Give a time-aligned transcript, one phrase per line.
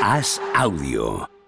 [0.00, 1.39] Haz audio.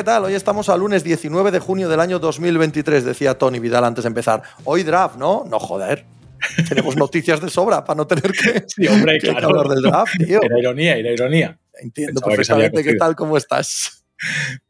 [0.00, 0.24] ¿Qué tal?
[0.24, 4.08] Hoy estamos al lunes 19 de junio del año 2023, decía Tony Vidal antes de
[4.08, 4.42] empezar.
[4.64, 5.44] Hoy draft, ¿no?
[5.46, 6.06] No joder.
[6.70, 9.48] Tenemos noticias de sobra para no tener que, Sí, hombre, que claro.
[9.48, 10.40] hablar del draft, tío.
[10.42, 11.58] Era ironía, era ironía.
[11.82, 14.02] Entiendo Pensaba que perfectamente qué tal, cómo estás.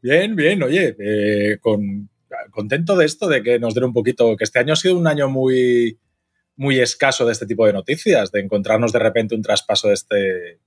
[0.01, 2.09] Bien, bien, oye, eh, con,
[2.49, 5.07] contento de esto, de que nos den un poquito, que este año ha sido un
[5.07, 5.97] año muy,
[6.57, 10.59] muy escaso de este tipo de noticias, de encontrarnos de repente un traspaso de este...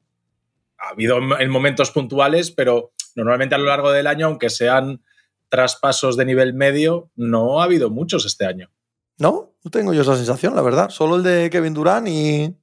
[0.79, 5.03] Ha habido en momentos puntuales, pero normalmente a lo largo del año, aunque sean
[5.49, 8.71] traspasos de nivel medio, no ha habido muchos este año.
[9.19, 10.91] No, no tengo yo esa sensación, la verdad.
[10.91, 12.57] Solo el de Kevin Durant y,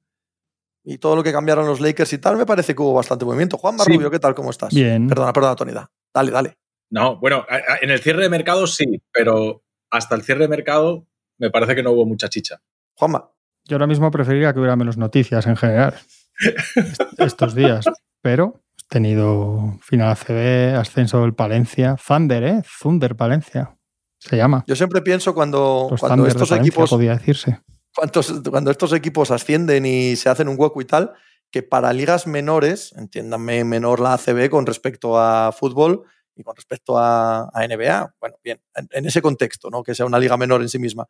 [0.84, 3.56] y todo lo que cambiaron los Lakers y tal, me parece que hubo bastante movimiento.
[3.56, 3.88] Juan Sí.
[3.90, 4.34] Marrubio, ¿qué tal?
[4.34, 4.74] ¿Cómo estás?
[4.74, 5.06] Bien.
[5.08, 5.72] Perdona, perdona, Tony.
[5.72, 5.90] da.
[6.12, 6.58] Dale, dale.
[6.90, 7.46] No, bueno,
[7.80, 11.06] en el cierre de mercado sí, pero hasta el cierre de mercado
[11.38, 12.60] me parece que no hubo mucha chicha.
[12.94, 13.30] Juanma.
[13.64, 15.94] Yo ahora mismo preferiría que hubiera menos noticias en general
[16.76, 17.86] est- estos días,
[18.20, 22.62] pero tenido final ACB, ascenso del Palencia, Thunder, ¿eh?
[22.80, 23.76] Thunder Palencia,
[24.18, 24.64] se llama.
[24.66, 27.60] Yo siempre pienso cuando, Los cuando estos Palencia, equipos decirse.
[27.94, 31.12] cuantos- cuando estos equipos ascienden y se hacen un hueco y tal,
[31.50, 36.96] que para ligas menores, entiéndanme menor la ACB con respecto a fútbol y con respecto
[36.96, 39.82] a, a NBA, bueno, bien, en, en ese contexto, ¿no?
[39.82, 41.06] que sea una liga menor en sí misma,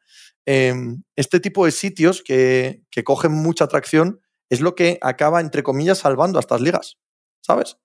[0.47, 0.75] eh,
[1.15, 4.21] este tipo de sitios que, que cogen mucha atracción
[4.51, 6.99] es lo que acaba, entre comillas, salvando a estas ligas,
[7.43, 7.77] ¿sabes?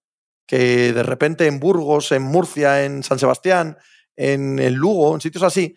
[0.47, 3.77] Que de repente en Burgos, en Murcia, en San Sebastián,
[4.15, 5.75] en Lugo, en sitios así,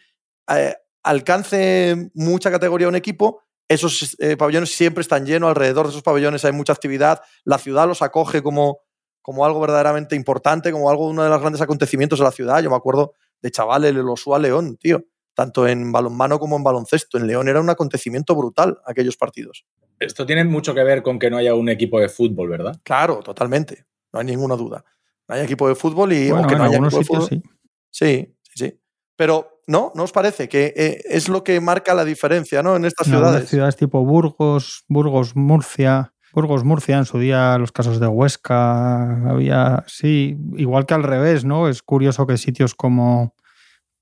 [0.49, 6.03] eh, alcance mucha categoría un equipo, esos eh, pabellones siempre están llenos, alrededor de esos
[6.03, 8.81] pabellones hay mucha actividad, la ciudad los acoge como,
[9.23, 12.61] como algo verdaderamente importante, como algo uno de los grandes acontecimientos de la ciudad.
[12.63, 15.05] Yo me acuerdo de chavales, el Osua León, tío,
[15.35, 17.19] tanto en balonmano como en baloncesto.
[17.19, 19.65] En León era un acontecimiento brutal aquellos partidos.
[19.99, 22.81] Esto tiene mucho que ver con que no haya un equipo de fútbol, ¿verdad?
[22.83, 24.85] Claro, totalmente, no hay ninguna duda.
[25.29, 27.43] No hay equipo de fútbol y Bueno, o que no haya algunos equipo de sitios
[27.43, 27.43] fútbol.
[27.43, 27.61] sí.
[27.91, 28.81] Sí, sí, sí.
[29.17, 32.77] Pero no, ¿no os parece que eh, es lo que marca la diferencia, ¿no?
[32.77, 33.49] En estas ciudades.
[33.49, 36.13] ciudades tipo Burgos, Burgos, Murcia.
[36.33, 41.45] Burgos, Murcia, en su día los casos de Huesca, había, sí, igual que al revés,
[41.45, 41.69] ¿no?
[41.69, 43.35] Es curioso que sitios como,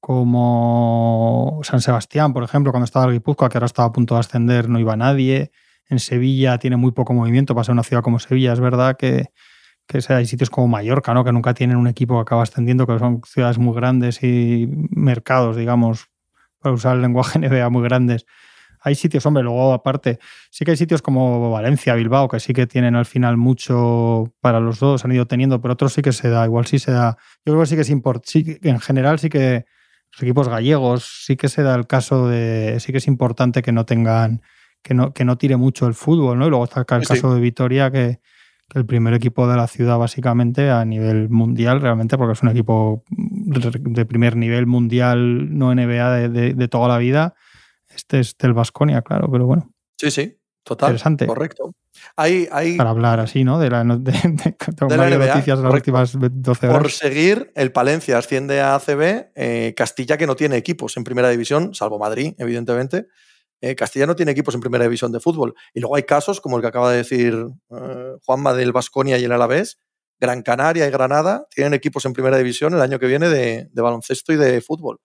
[0.08, 4.20] como San Sebastián, por ejemplo, cuando estaba el Guipúzcoa, que ahora estaba a punto de
[4.20, 5.50] ascender, no iba nadie.
[5.86, 9.26] En Sevilla tiene muy poco movimiento, para ser una ciudad como Sevilla, es verdad que,
[9.86, 11.24] que hay sitios como Mallorca, ¿no?
[11.24, 15.58] Que nunca tienen un equipo que acaba ascendiendo, que son ciudades muy grandes y mercados,
[15.58, 16.08] digamos,
[16.58, 18.24] para usar el lenguaje NBA muy grandes.
[18.80, 20.20] Hay sitios, hombre, luego aparte,
[20.50, 24.58] sí que hay sitios como Valencia, Bilbao, que sí que tienen al final mucho para
[24.58, 27.18] los dos, han ido teniendo, pero otros sí que se da, igual sí se da.
[27.44, 29.66] Yo creo que sí que es importante, en general sí que
[30.18, 33.70] los equipos gallegos sí que se da el caso de, sí que es importante que
[33.72, 34.42] no tengan,
[34.82, 36.46] que no, que no tire mucho el fútbol, ¿no?
[36.46, 38.20] Y luego está el Sí, caso de Vitoria, que,
[38.68, 42.48] que el primer equipo de la ciudad básicamente a nivel mundial, realmente, porque es un
[42.48, 47.34] equipo de primer nivel mundial, no NBA de, de- de toda la vida.
[47.94, 50.36] Este es del Vasconia, claro, pero bueno, Sí, sí,
[50.68, 50.90] total.
[50.90, 51.26] Interesante.
[51.26, 51.72] Correcto.
[52.16, 53.58] Hay, hay para hablar así, ¿no?
[53.58, 56.76] De la de, de- tengo De la varias NBA, noticias de las últimas 12 por
[56.76, 56.92] horas.
[56.94, 61.74] seguir, el Palencia asciende a ACB, eh, Castilla que no tiene equipos en primera división,
[61.74, 63.06] salvo Madrid, evidentemente.
[63.60, 65.54] Eh, Castilla no tiene equipos en primera división de fútbol.
[65.74, 67.34] Y luego hay casos, como el que acaba de decir
[67.70, 69.80] eh, Juanma del Vasconia y el Alavés,
[70.20, 74.32] Gran Canaria y Granada tienen equipos en primera división el año que viene de baloncesto
[74.32, 74.98] y de fútbol.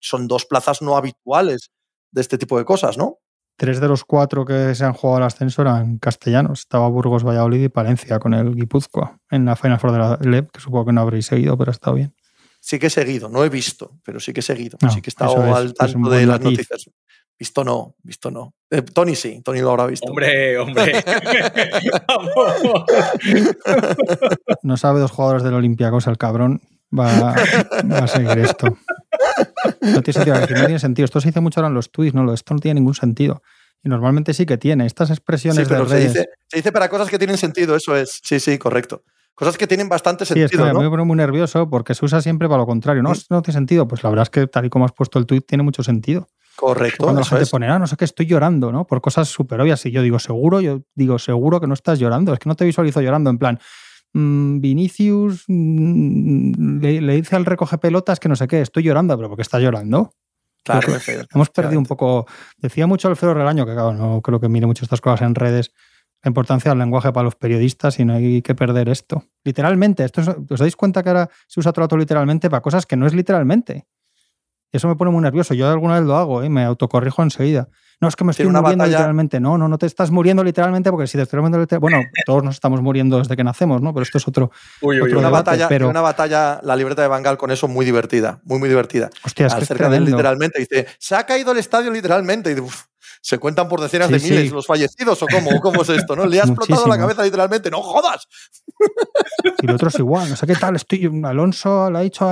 [0.00, 1.70] Son dos plazas no habituales
[2.12, 3.18] de este tipo de cosas, ¿no?
[3.58, 6.60] Tres de los cuatro que se han jugado al ascenso eran castellanos.
[6.60, 10.50] Estaba Burgos, Valladolid y Palencia con el Guipúzcoa en la Final Four de la LEP,
[10.50, 12.14] que supongo que no habréis seguido, pero ha estado bien.
[12.60, 14.76] Sí que he seguido, no he visto, pero sí que he seguido.
[14.82, 16.58] No, sí que he estado es- al es tanto de las matiz.
[16.58, 16.90] noticias.
[17.38, 18.54] Visto no, visto no.
[18.70, 20.08] Eh, Tony sí, Tony lo habrá visto.
[20.10, 21.04] Hombre, hombre.
[24.62, 26.60] No sabe dos jugadores del Olympiacos, el cabrón
[26.96, 27.34] va,
[27.90, 28.76] va a seguir esto.
[29.80, 31.04] No tiene sentido, decir, no tiene sentido.
[31.04, 32.32] Esto se dice mucho ahora en los tweets, ¿no?
[32.32, 33.42] Esto no tiene ningún sentido.
[33.82, 34.86] Y normalmente sí que tiene.
[34.86, 36.12] Estas Sí, expresiones de pero se redes.
[36.14, 38.20] dice, se dice para cosas que tienen sentido, eso es.
[38.22, 39.02] Sí, sí, correcto.
[39.34, 42.48] Cosas que tienen bastante Sí, es que sentido, me muy nervioso porque se usa siempre
[42.48, 43.02] para lo contrario.
[43.02, 43.14] No, Mm.
[43.30, 43.86] no tiene sentido.
[43.86, 46.26] Pues la verdad es que tal y como has puesto el tweet tiene mucho sentido.
[46.56, 47.50] Correcto, Cuando la gente es.
[47.50, 48.86] pone, ah, no sé qué, estoy llorando, ¿no?
[48.86, 49.84] Por cosas súper obvias.
[49.84, 52.32] Y yo digo, seguro, yo digo, seguro que no estás llorando.
[52.32, 53.28] Es que no te visualizo llorando.
[53.28, 53.58] En plan,
[54.16, 59.28] Vinicius mm, le, le dice al recoge pelotas que no sé qué, estoy llorando, pero
[59.28, 60.12] ¿por qué estás llorando?
[60.64, 60.88] Claro,
[61.32, 62.26] hemos perdido un poco.
[62.58, 65.72] Decía mucho Alfredo Relaño, que claro, no creo que mire mucho estas cosas en redes,
[66.24, 69.22] la importancia del lenguaje para los periodistas y no hay que perder esto.
[69.44, 73.06] Literalmente, esto ¿os dais cuenta que ahora se usa todo literalmente para cosas que no
[73.06, 73.86] es literalmente?
[74.76, 75.54] Eso me pone muy nervioso.
[75.54, 76.48] Yo alguna vez lo hago, ¿eh?
[76.48, 77.68] me autocorrijo enseguida.
[77.98, 79.40] No, es que me estoy muriendo literalmente.
[79.40, 81.96] No, no, no te estás muriendo literalmente porque si te estoy muriendo literalmente.
[81.96, 83.94] Bueno, todos nos estamos muriendo desde que nacemos, ¿no?
[83.94, 84.50] Pero esto es otro.
[84.82, 85.88] Uy, uy, una, batalla, pero...
[85.88, 89.08] una batalla, la libreta de Bangal con eso muy divertida, muy, muy divertida.
[89.24, 90.58] Hostia, es Acerca de literalmente.
[90.58, 92.52] Dice, se ha caído el estadio literalmente.
[92.52, 92.54] Y
[93.26, 96.26] se cuentan por decenas de miles los fallecidos o cómo, cómo es esto, ¿no?
[96.26, 98.28] Le ha explotado la cabeza literalmente, no jodas.
[99.60, 102.24] Y lo otro es igual, no sé qué tal, estoy, Alonso le ha dicho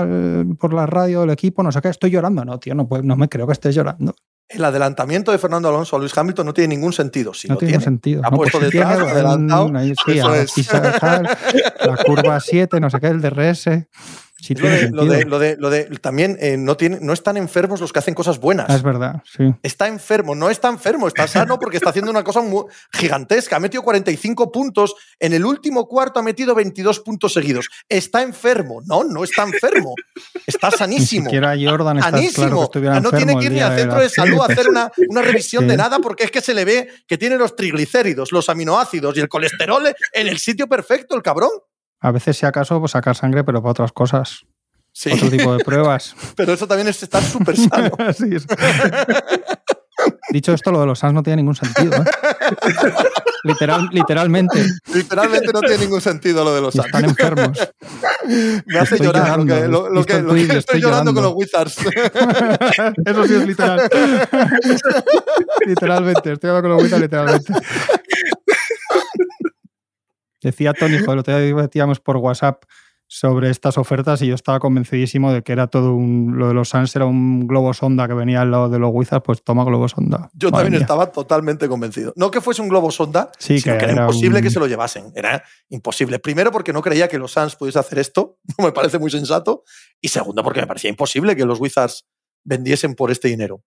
[0.56, 3.29] por la radio del equipo, no sé qué, estoy llorando, no, tío, no, no me
[3.29, 4.14] creo que estés llorando
[4.46, 7.32] el adelanamiento de Fernando Alonso a Luis Hamilton no tiene ningún sentido.
[7.49, 8.23] no tiene, sentido.
[8.25, 9.73] Ha puesto pues detrás, adelantado.
[9.73, 9.82] la
[12.05, 13.69] curva 7, no sé qué, el DRS
[14.50, 17.99] lo, de, lo, de, lo, de, también eh, no, tiene, no están enfermos los que
[18.00, 18.69] hacen cosas buenas.
[18.70, 19.55] Es verdad, sí.
[19.62, 22.43] Está enfermo, no está enfermo, está sano porque está haciendo una cosa
[22.93, 23.56] gigantesca.
[23.56, 27.69] Ha metido 45 puntos, en el último cuarto ha metido 22 puntos seguidos.
[27.88, 29.94] Está enfermo, no, no está enfermo.
[30.46, 31.25] Está sanísimo.
[31.25, 32.70] Ni siquiera Jordan está sanísimo.
[32.70, 35.67] Claro no tiene que ir ni al centro de, salud a hacer una, una revisión
[35.67, 39.20] de nada porque es que se le ve que tiene los triglicéridos, los aminoácidos y
[39.20, 41.50] el colesterol en el sitio perfecto, el cabrón.
[42.05, 44.45] A veces, si acaso, pues sacar sangre, pero para otras cosas.
[44.93, 45.11] Sí.
[45.11, 46.15] Otro tipo de pruebas.
[46.37, 47.93] pero eso también es estar súper sano.
[50.29, 51.95] Dicho esto, lo de los SANS no tiene ningún sentido.
[51.95, 52.05] ¿eh?
[53.45, 54.67] Literal, literalmente.
[54.93, 56.89] Literalmente no tiene ningún sentido lo de los SANS.
[56.89, 57.59] Están enfermos.
[58.67, 60.17] Me hace llorar lo que,
[60.59, 61.79] estoy, llorando, con los Wizards.
[63.06, 63.89] Eso sí es literal.
[65.67, 67.55] literalmente, estoy llorando con los Wizards literalmente.
[70.44, 72.64] Decía Tony, joder, lo otro día decíamos por WhatsApp
[73.06, 76.37] sobre estas ofertas y yo estaba convencidísimo de que era todo un.
[76.37, 79.23] Lo de los Suns era un globo sonda que venía al lado de los Wizards,
[79.25, 80.31] pues toma globo sonda.
[80.35, 82.12] Yo también estaba totalmente convencido.
[82.17, 85.12] No que fuese un globo sonda, sino que, era, imposible que se lo llevasen.
[85.14, 86.19] Era imposible.
[86.19, 89.64] Primero, porque no creía que los Suns pudiese hacer esto, no me parece muy sensato.
[90.00, 92.06] Y segundo, porque me parecía imposible que los Wizards
[92.43, 93.62] vendiesen por este dinero.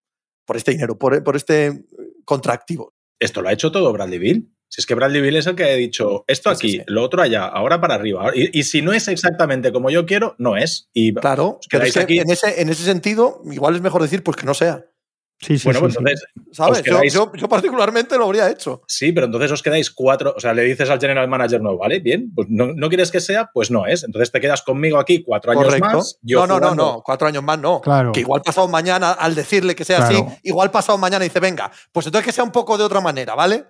[0.46, 1.86] Por este dinero, por, por este
[2.26, 2.94] contractivo.
[3.20, 4.57] Esto lo ha hecho todo Bradley Bill.
[4.70, 7.46] Si es que Bradley Bill es el que ha dicho esto aquí, lo otro allá,
[7.46, 8.32] ahora para arriba.
[8.36, 10.90] Y, si no es exactamente como yo quiero, no es.
[10.94, 12.20] Y claro, pero aquí.
[12.20, 14.86] En, ese, en ese sentido, igual es mejor decir pues que no sea.
[15.40, 16.26] Sí, sí, bueno, pues entonces.
[16.52, 17.14] ¿Sabes?
[17.14, 18.82] Yo, particularmente lo habría hecho.
[18.88, 20.34] Sí, pero entonces os quedáis cuatro.
[20.36, 23.50] O sea, le dices al general manager, no, vale, bien, pues no, quieres que sea,
[23.54, 24.04] pues no es.
[24.04, 26.20] Entonces te quedas conmigo aquí cuatro años más.
[26.24, 27.82] no, no, no, no, cuatro años más no.
[27.82, 28.12] Claro.
[28.12, 32.08] Que igual pasado mañana, al decirle que sea así, igual pasado mañana dice, venga, pues
[32.08, 33.66] entonces que sea un poco de otra manera, ¿vale?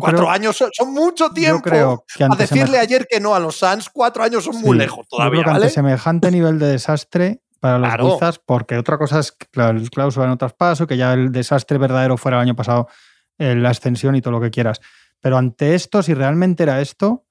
[0.00, 1.62] Cuatro años son, mucho tiempo.
[1.62, 5.38] creo a decirle ayer que no a los Suns, cuatro años son muy lejos todavía.
[5.38, 8.32] Yo creo que ante semejante nivel de desastre para los claro.
[8.44, 12.38] porque otra cosa es que el cláusula en traspaso, que ya el desastre verdadero fuera
[12.38, 12.88] el año pasado,
[13.38, 14.80] eh, la extensión y todo lo que quieras.
[15.20, 17.24] Pero ante esto, si realmente era esto,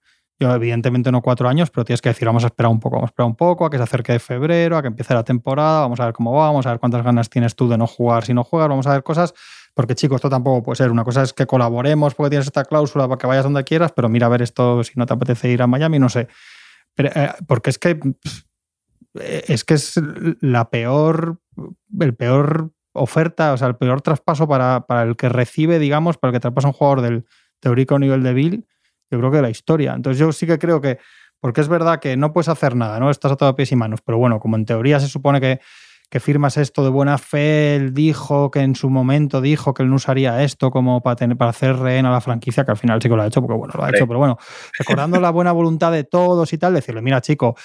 [0.50, 3.12] evidentemente no cuatro años, pero tienes que decir, vamos a esperar un poco, vamos a
[3.12, 6.00] esperar un poco, a que se acerque de febrero, a que empiece la temporada, vamos
[6.00, 8.34] a ver cómo va, vamos a ver cuántas ganas tienes tú de no jugar si
[8.34, 9.34] no juegas, vamos a ver cosas
[9.74, 10.92] porque chicos, esto tampoco puede ser.
[10.92, 14.10] Una cosa es que colaboremos porque tienes esta cláusula para que vayas donde quieras, pero
[14.10, 16.28] mira a ver esto si no te apetece ir a Miami, no sé.
[16.98, 18.00] Eh, porque es que
[19.14, 20.00] es que es
[20.42, 21.40] la peor,
[22.00, 26.36] el peor oferta, o sea, el peor traspaso para, el que recibe, digamos, para el
[26.36, 27.26] que traspasa un jugador del
[27.60, 28.68] teórico nivel de Bill,
[29.12, 29.94] yo creo que de la historia.
[29.94, 30.98] Entonces yo sí que creo que,
[31.40, 33.12] porque es verdad que no puedes hacer nada, ¿no?
[33.12, 35.60] Estás a todo pies y manos, pero bueno, como en teoría se supone que
[36.12, 39.90] que firmas esto de buena fe, él dijo que en su momento dijo que él
[39.90, 43.02] no usaría esto como para, tener, para hacer rehén a la franquicia, que al final
[43.02, 44.38] sí que lo ha hecho, porque bueno, lo ha hecho, pero bueno,
[44.78, 47.56] recordando la buena voluntad de todos y tal, decirle, mira chico,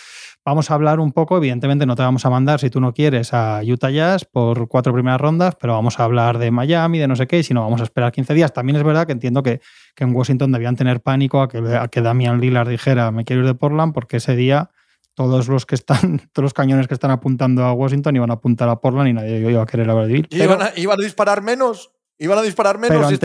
[0.44, 3.34] vamos a hablar un poco, evidentemente no te vamos a mandar si tú no quieres
[3.34, 7.16] a Utah Jazz por cuatro primeras rondas, pero vamos a hablar de Miami, de no
[7.16, 8.52] sé qué, y si no, vamos a esperar 15 días.
[8.52, 9.60] También es verdad que entiendo que,
[9.96, 13.42] que en Washington debían tener pánico a que, a que Damian Lillard dijera, me quiero
[13.42, 14.70] ir de Portland, porque ese día
[15.16, 18.68] todos los que están, todos los cañones que están apuntando a Washington iban a apuntar
[18.68, 21.90] a Portland y nadie iba a querer hablar de ¿Iban, a, ¿Iban a disparar menos?
[22.18, 23.18] ¿Iban a disparar menos si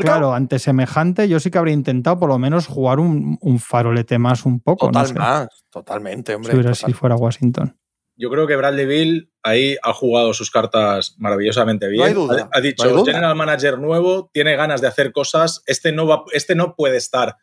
[0.00, 4.44] Claro, ante semejante, yo sí que habría intentado por lo menos jugar un, farolete más
[4.44, 4.88] un poco.
[4.88, 6.50] Total más, totalmente, hombre.
[6.50, 7.74] Si, hubiera, si fuera Washington.
[8.16, 12.00] Yo creo que Bradley Bill ahí ha jugado sus cartas maravillosamente bien.
[12.00, 12.50] No hay duda.
[12.52, 15.62] Ha, dicho, general manager nuevo, tiene ganas de hacer cosas.
[15.64, 17.36] Este no, va, este no puede estar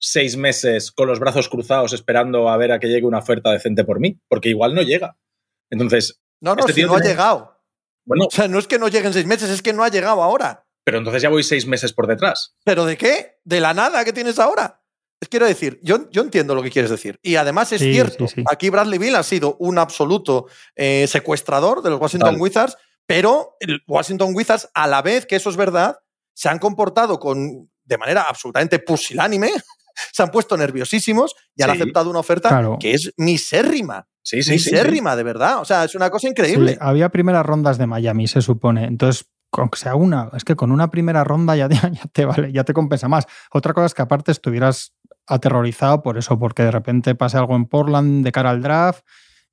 [0.00, 3.84] seis meses con los brazos cruzados esperando a ver a que llegue una oferta decente
[3.84, 5.16] por mí, porque igual no llega.
[5.70, 6.20] Entonces.
[6.40, 7.56] No, no, este no ha llegado.
[8.04, 8.24] Bueno.
[8.26, 10.66] O sea, no es que no lleguen seis meses, es que no ha llegado ahora.
[10.84, 12.56] Pero entonces ya voy seis meses por detrás.
[12.64, 13.38] ¿Pero de qué?
[13.44, 14.82] ¿De la nada que tienes ahora?
[15.28, 17.20] Quiero decir, yo, yo entiendo lo que quieres decir.
[17.22, 22.00] Y además es cierto, aquí Bradley Bill ha sido un absoluto eh, secuestrador de los
[22.00, 25.98] Washington Wizards Pero el Washington Wizards, a la vez que eso es verdad,
[26.32, 29.52] se han comportado con, de manera absolutamente pusilánime,
[30.12, 34.06] se han puesto nerviosísimos y han aceptado una oferta que es misérrima.
[34.22, 35.60] Sí, sí, misérrima, de verdad.
[35.60, 36.76] O sea, es una cosa increíble.
[36.80, 38.84] había primeras rondas de Miami, se supone.
[38.84, 41.68] Entonces, aunque sea una, es que con una primera ronda ya
[42.12, 43.26] te, vale, ya te compensa más.
[43.52, 44.94] Otra cosa es que aparte estuvieras
[45.26, 49.04] aterrorizado por eso, porque de repente pase algo en Portland de cara al draft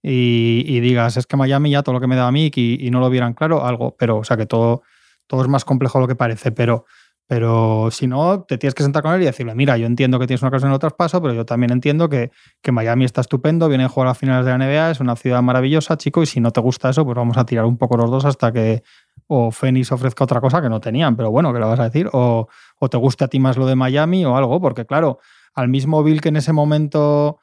[0.01, 2.99] y, digas, es que Miami ya todo lo que me da a mí y, no
[2.99, 4.83] lo vieran claro, algo, pero, o sea, que todo,
[5.27, 6.85] todo es más complejo de lo que parece, pero,
[7.27, 10.27] pero si no, te tienes que sentar con él y decirle, mira, yo entiendo que
[10.27, 12.31] tienes una cosa en el traspaso, pero yo también entiendo que,
[12.61, 15.41] que, Miami está estupendo, viene a jugar a finales de la NBA, es una ciudad
[15.41, 18.09] maravillosa, chico, y si no te gusta eso, pues vamos a tirar un poco los
[18.09, 18.83] dos hasta que
[19.27, 22.09] o Phoenix ofrezca otra cosa que no tenían, pero bueno, ¿qué le vas a decir?
[22.13, 22.47] O,
[22.79, 25.19] o te guste a ti más lo de Miami o algo, porque claro,
[25.53, 27.39] al mismo Bill que en ese momento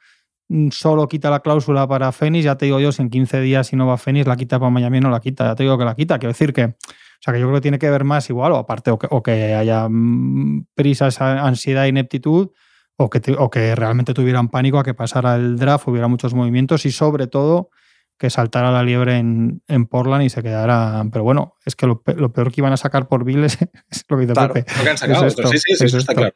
[0.47, 3.67] Mm, solo quita la cláusula para Fénix, ya te digo yo, si en 15 días
[3.67, 5.85] si no va Fénix, la quita para Miami no la quita, ya te digo que
[5.85, 6.19] la quita.
[6.19, 6.75] Quiero decir que,
[7.19, 9.53] o sea, que yo creo que tiene que ver más igual, o aparte, o que,
[9.53, 12.49] haya mm, prisa, ansiedad, ineptitud,
[12.97, 16.85] o que, o que realmente tuvieran pánico a que pasara el draft, hubiera muchos movimientos
[16.85, 17.69] y sobre todo
[18.17, 21.03] que saltara la liebre en, en Portland y se quedara.
[21.11, 23.59] Pero bueno, es que lo, peor que iban a sacar por Bill es,
[24.07, 24.65] lo que dice Pepe.
[24.77, 26.35] Lo que han sacado, sí, sí, sí, eso está claro.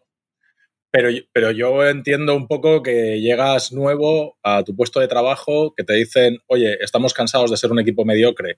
[0.91, 5.83] Pero, pero yo entiendo un poco que llegas nuevo a tu puesto de trabajo, que
[5.83, 8.57] te dicen, oye, estamos cansados de ser un equipo mediocre,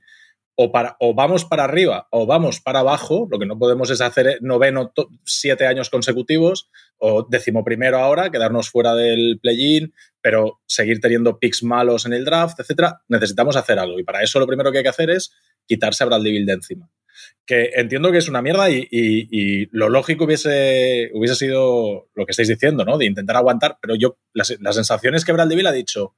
[0.55, 4.01] o, para, o vamos para arriba o vamos para abajo, lo que no podemos es
[4.01, 4.93] hacer noveno
[5.23, 12.05] siete años consecutivos, o decimoprimero ahora, quedarnos fuera del play-in, pero seguir teniendo picks malos
[12.05, 13.01] en el draft, etcétera.
[13.07, 13.99] Necesitamos hacer algo.
[13.99, 15.31] Y para eso lo primero que hay que hacer es
[15.65, 16.91] quitarse a Bradley Bill de encima
[17.45, 22.47] que entiendo que es una mierda y, lo lógico hubiese, hubiese sido lo que estáis
[22.47, 22.97] diciendo, ¿no?
[22.97, 26.15] De intentar aguantar, pero yo, la, sensación es que Bradley ha dicho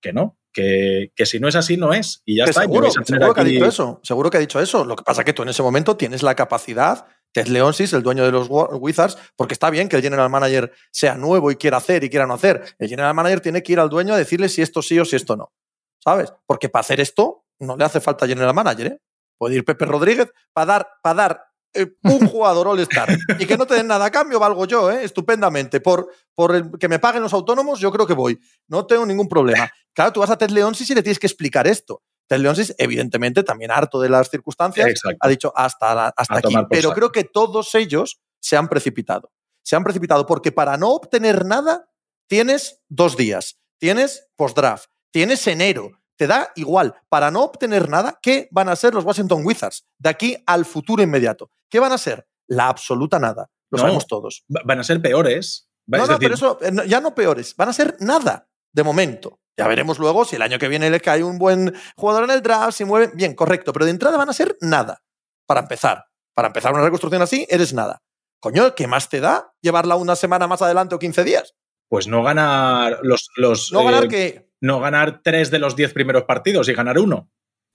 [0.00, 2.22] que no, que, si no es así, no es.
[2.24, 2.62] Y ya está.
[2.62, 4.00] Seguro, seguro que ha dicho eso.
[4.02, 4.84] Seguro que ha dicho eso.
[4.84, 7.06] Lo que pasa es que tú en ese momento tienes la capacidad.
[7.32, 11.16] Ted Leonsis, el dueño de los Wizards, porque está bien que el general manager sea
[11.16, 12.62] nuevo y quiera hacer y quiera no hacer.
[12.78, 15.16] El general manager tiene que ir al dueño a decirle si esto sí o si
[15.16, 15.52] esto no.
[15.98, 16.32] ¿Sabes?
[16.46, 19.00] Porque para hacer esto no le hace falta general manager, ¿eh?
[19.36, 21.44] Puede ir Pepe Rodríguez para dar, para dar
[21.74, 23.08] eh, un jugador All-Star
[23.38, 25.04] y que no te den nada a cambio, valgo yo, ¿eh?
[25.04, 25.80] estupendamente.
[25.80, 28.38] Por, por el, que me paguen los autónomos, yo creo que voy.
[28.68, 29.68] No tengo ningún problema.
[29.94, 32.02] Claro, tú vas a Ted Leonsis y le tienes que explicar esto.
[32.26, 36.54] Ted Leonsis, evidentemente, también harto de las circunstancias, ha dicho hasta, hasta aquí.
[36.70, 39.32] Pero creo que todos ellos se han precipitado.
[39.62, 41.88] Se han precipitado porque para no obtener nada
[42.26, 46.94] tienes dos días, tienes post-draft, tienes enero, te da igual.
[47.08, 51.02] Para no obtener nada, ¿qué van a ser los Washington Wizards de aquí al futuro
[51.02, 51.50] inmediato?
[51.68, 52.26] ¿Qué van a ser?
[52.46, 53.50] La absoluta nada.
[53.70, 54.44] Lo sabemos todos.
[54.48, 55.68] Van a ser peores.
[55.86, 57.54] No, no, pero eso, eh, ya no peores.
[57.56, 59.40] Van a ser nada de momento.
[59.56, 62.42] Ya veremos luego si el año que viene le cae un buen jugador en el
[62.42, 63.12] draft, si mueve.
[63.14, 63.72] Bien, correcto.
[63.72, 65.02] Pero de entrada van a ser nada.
[65.46, 66.06] Para empezar.
[66.34, 68.02] Para empezar una reconstrucción así, eres nada.
[68.40, 71.54] Coño, ¿qué más te da llevarla una semana más adelante o 15 días?
[71.88, 73.30] Pues no ganar los.
[73.36, 76.98] los no ganar eh, que no ganar tres de los diez primeros partidos y ganar
[76.98, 77.30] uno.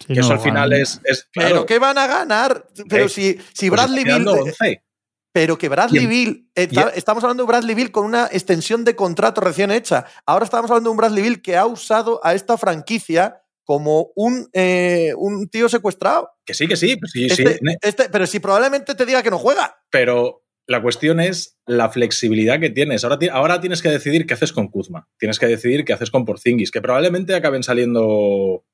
[0.06, 1.00] que eso al final es,
[1.34, 2.68] Pero ¿qué van a ganar?
[2.90, 4.26] Pero si, si pues Bradley Bill.
[5.32, 6.50] Pero que Bradley Bill.
[6.56, 10.06] Eh, estamos hablando de Bradley Bill con una extensión de contrato recién hecha.
[10.26, 14.50] Ahora estamos hablando de un Bradley Bill que ha usado a esta franquicia como un,
[14.54, 16.32] eh, un tío secuestrado.
[16.44, 16.98] Que sí, que sí.
[16.98, 19.78] Pues este, este, pero si probablemente te diga que no juega.
[19.92, 23.04] Pero la cuestión es la flexibilidad que tienes.
[23.04, 25.08] Ahora, ahora, tienes que decidir qué haces con Kuzma.
[25.18, 28.66] Tienes que decidir qué haces con Porzingis, que probablemente acaben saliendo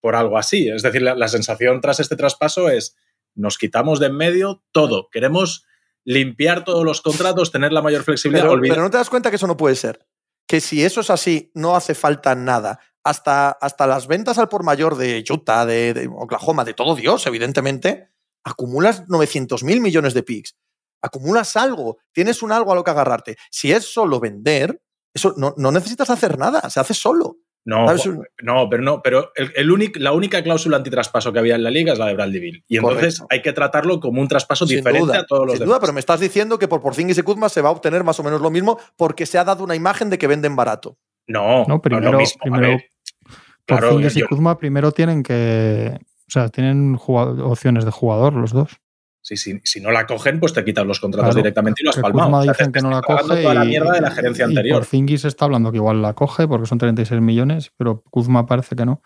[0.00, 0.68] por algo así.
[0.68, 2.96] Es decir, la, sensación tras este traspaso es
[3.34, 5.08] nos quitamos de en medio todo.
[5.10, 5.64] Queremos
[6.04, 8.48] limpiar todos los contratos, tener la mayor flexibilidad.
[8.60, 10.06] Pero, no te das cuenta que eso no puede ser.
[10.46, 12.80] Que si eso es así, no hace falta nada.
[13.04, 17.26] Hasta, hasta las ventas al por mayor de Utah, de, de Oklahoma, de todo Dios,
[17.26, 18.10] evidentemente,
[18.44, 20.56] acumulas 900 mil millones de picks
[21.02, 23.36] acumulas algo, tienes un algo a lo que agarrarte.
[23.50, 27.38] Si es solo vender, eso no, necesitas hacer nada, se hace solo.
[27.64, 27.86] No,
[28.42, 31.98] no, pero no, pero el, la única cláusula antitraspaso que había en la liga es
[31.98, 32.64] la de Bradley.
[32.66, 35.92] Y entonces hay que tratarlo como un traspaso diferente a todos los sin duda, pero
[35.92, 38.40] me estás diciendo que por Porzingis y Kuzma se va a obtener más o menos
[38.40, 40.96] lo mismo porque se ha dado una imagen de que venden barato.
[41.26, 42.78] No, no, primero, primero
[43.66, 48.80] Porzingis y Kuzma primero tienen que, o sea, tienen opciones de jugador los dos.
[49.22, 52.42] Si, si, no la cogen, pues te quitan los contratos directamente y lo has palmado.
[52.42, 53.42] dicen que no la coge.
[53.42, 54.78] Toda la mierda de la gerencia anterior.
[54.78, 58.76] Por Zingis está hablando que igual la coge porque son 36 millones, pero Kuzma parece
[58.76, 59.02] que no.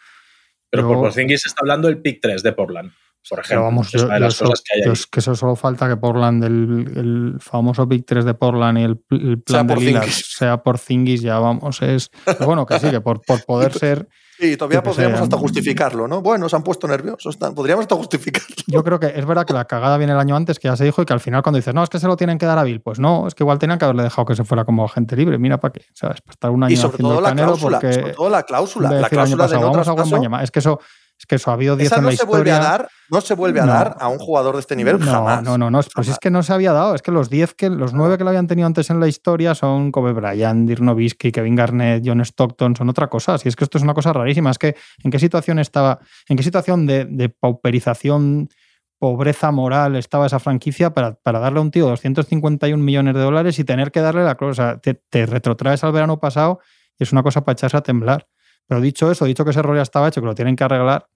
[0.75, 2.93] Pero por Porzingis está hablando el pick 3 de Portland.
[3.29, 3.65] Por ejemplo.
[3.65, 7.37] vamos, es las cosas que hay Es que eso solo falta que Portland, el, el,
[7.41, 11.83] famoso Big 3 de Portland y el, plan de Lillard sea por Zingis, ya vamos,
[11.83, 12.11] es...
[12.41, 16.21] bueno, que sí, que por, por poder ser Sí, todavía podríamos hasta justificarlo, ¿no?
[16.21, 18.57] Bueno, se han puesto nerviosos, podríamos hasta justificarlo.
[18.67, 20.85] Yo creo que es verdad que la cagada viene el año antes, que ya se
[20.85, 22.59] dijo, y que al final cuando dices, no, es que se lo tienen que dar
[22.59, 24.85] a Bill, pues no, es que igual tenían que haberle dejado que se fuera como
[24.85, 26.21] agente libre, mira para qué, ¿sabes?
[26.21, 29.47] Para estar un año y sobre todo la cláusula, sobre todo la cláusula, la cláusula
[29.47, 30.81] de no vamos a Es que eso
[31.25, 32.29] es que eso ha habido 10 en la se historia.
[32.29, 35.07] Vuelve a dar, no se vuelve a dar a un jugador de este nivel no,
[35.07, 35.43] jamás.
[35.43, 35.81] No, no, no.
[35.95, 36.95] Pues es que no se había dado.
[36.95, 39.55] Es que los 10 que, los 9 que lo habían tenido antes en la historia
[39.55, 43.39] son Kobe Bryant, Dirk Nowitzki, Kevin Garnett, John Stockton, son otra cosa.
[43.39, 44.51] Si es que esto es una cosa rarísima.
[44.51, 48.51] Es que en qué situación estaba, en qué situación de, pauperización,
[48.99, 53.59] pobreza moral estaba esa franquicia para, para, darle a un tío 251 millones de dólares
[53.59, 54.79] y tener que darle la cosa.
[54.83, 56.61] Te, te retrotraes al verano pasado
[56.99, 58.27] y es una cosa para echarse a temblar.
[58.67, 61.07] Pero dicho eso, dicho que ese ya estaba hecho, que lo tienen que arreglar,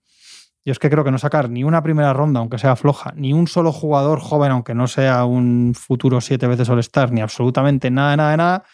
[0.68, 3.32] yo es que creo que no sacar ni una primera ronda, aunque sea floja, ni
[3.32, 8.18] un solo jugador joven, aunque no sea un futuro siete veces All-Star, ni absolutamente nada,
[8.18, 8.64] nada, nada,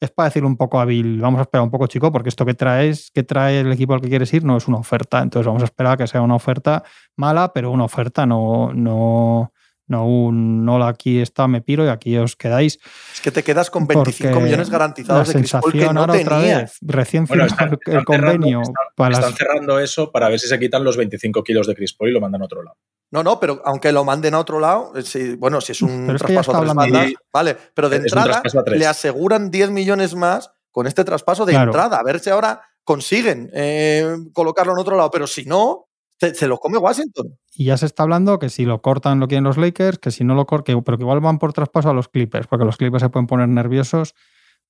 [0.00, 2.54] es para decirle un poco Bill, vamos a esperar un poco, chico, porque esto que
[2.54, 5.20] traes, que trae el equipo al que quieres ir, no es una oferta.
[5.20, 6.84] Entonces vamos a esperar que sea una oferta
[7.16, 9.52] mala, pero una oferta, no, no,
[9.92, 12.80] no un hola, aquí está, me piro y aquí os quedáis.
[13.12, 16.38] Es que te quedas con 25 millones garantizados de Chris Paul que no ahora otra
[16.38, 17.46] vez, recién bueno,
[17.86, 18.62] el convenio.
[18.62, 22.12] están, cerrando eso para ver si se quitan los 25 kilos de Chris Paul y
[22.12, 22.76] lo mandan a otro lado.
[23.12, 24.92] No, no, pero aunque lo manden a otro lado,
[25.38, 29.70] bueno, si es un traspaso a tres bandas, vale, pero de entrada le aseguran 10
[29.70, 34.78] millones más con este traspaso de entrada, a ver si ahora consiguen eh, colocarlo en
[34.78, 35.90] otro lado, pero si no,
[36.32, 37.36] se, lo come Washington.
[37.54, 40.24] Y ya se está hablando que si lo cortan lo quieren los Lakers, que si
[40.24, 43.02] no lo cortan, pero que igual van por traspaso a los Clippers, porque los Clippers
[43.02, 44.14] se pueden poner nerviosos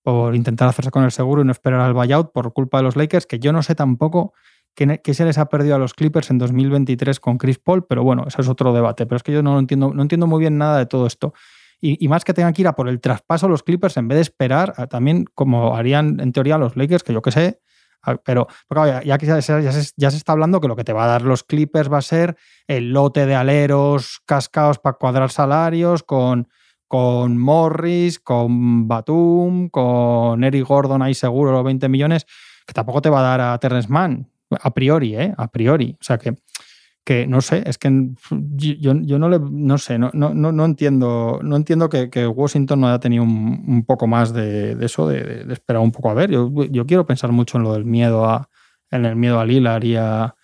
[0.03, 2.97] por intentar hacerse con el seguro y no esperar al buyout por culpa de los
[2.97, 4.33] Lakers, que yo no sé tampoco
[4.75, 8.25] qué, se les ha perdido a los Clippers en 2023 con Chris Paul, pero bueno,
[8.27, 9.07] eso es otro debate.
[9.07, 11.35] Pero es que yo no entiendo, no entiendo muy bien nada de todo esto.
[11.85, 14.23] Y, más que tengan que ir a por el traspaso los Clippers en vez de
[14.23, 17.61] esperar, también como harían en teoría los Lakers, que yo qué sé,
[18.25, 21.23] Pero, ya, ya se, ya, se, está hablando que lo que te va a dar
[21.23, 26.49] los Clippers va a ser el lote de aleros cascados para cuadrar salarios con,
[26.89, 32.27] con Morris, con Batum, con Eric Gordon ahí seguro los 20 millones,
[32.67, 35.35] que tampoco te va a dar a Terrence Mann, a priori, ¿eh?
[35.37, 35.97] A priori.
[36.01, 36.35] O sea que
[37.05, 37.91] que no sé, es que
[38.31, 42.89] yo, yo no le no sé, no, no, no entiendo, no entiendo que, Washington no
[42.89, 46.31] haya tenido un, poco más de, eso, de, esperar un poco a ver.
[46.31, 48.49] Yo, yo, quiero pensar mucho en lo del miedo a,
[48.91, 50.35] en el miedo a Lilar y a,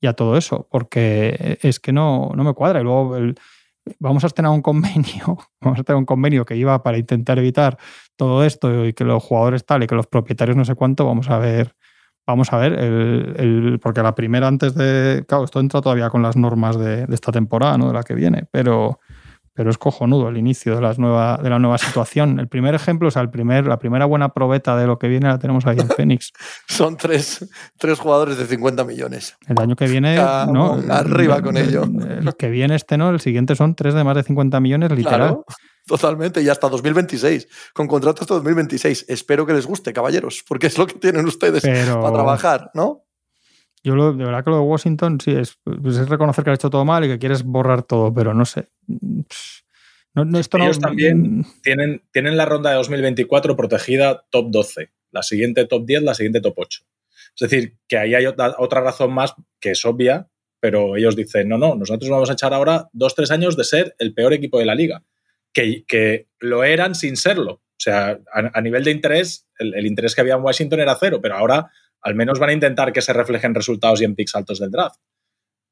[0.00, 2.80] y todo eso, porque es que no, no me cuadra.
[2.80, 3.16] Y luego
[3.98, 7.78] vamos a tener un convenio, vamos a tener un convenio que iba para intentar evitar
[8.16, 11.28] todo esto y que los jugadores tal y que los propietarios no sé cuánto, vamos
[11.28, 11.74] a ver
[12.26, 15.24] Vamos a ver, el, porque la primera antes de.
[15.28, 17.86] Claro, esto entra todavía con las normas de, esta temporada, ¿no?
[17.86, 18.98] De la que viene, pero,
[19.54, 22.40] pero es cojonudo el inicio de, las nueva, de la nueva situación.
[22.40, 25.28] El primer ejemplo, o sea, el primer, la primera buena probeta de lo que viene
[25.28, 26.32] la tenemos ahí en Phoenix.
[26.66, 29.36] Son tres, tres, jugadores de 50 millones.
[29.46, 30.82] El año que viene, ¿no?
[30.90, 31.84] Arriba con ello.
[31.84, 33.10] El, que viene este, ¿no?
[33.10, 35.44] El siguiente son tres de más de 50 millones, literal.
[35.86, 39.06] Totalmente, y hasta 2026, con contrato hasta 2026.
[39.08, 43.04] Espero que les guste, caballeros, porque es lo que tienen ustedes para trabajar, ¿no?
[43.84, 46.54] Yo lo, de verdad que lo de Washington sí es, pues es reconocer que ha
[46.54, 48.68] hecho todo mal y que quieres borrar todo, pero no sé.
[50.12, 55.66] No, esto Ellos también tienen, tienen la ronda de 2024 protegida top 12, la siguiente
[55.66, 56.82] top 10, la siguiente top 8.
[57.38, 61.48] Es decir, que ahí hay otra, otra razón más que es obvia, pero ellos dicen,
[61.48, 64.58] no, no, nosotros vamos a echar ahora dos, tres años de ser el peor equipo
[64.58, 65.04] de la liga
[65.86, 67.52] que, lo eran sin serlo.
[67.52, 71.36] O sea, a, nivel de interés, el, interés que había en Washington era cero, pero
[71.36, 71.70] ahora
[72.02, 75.00] al menos van a intentar que se reflejen resultados y en picks altos del draft.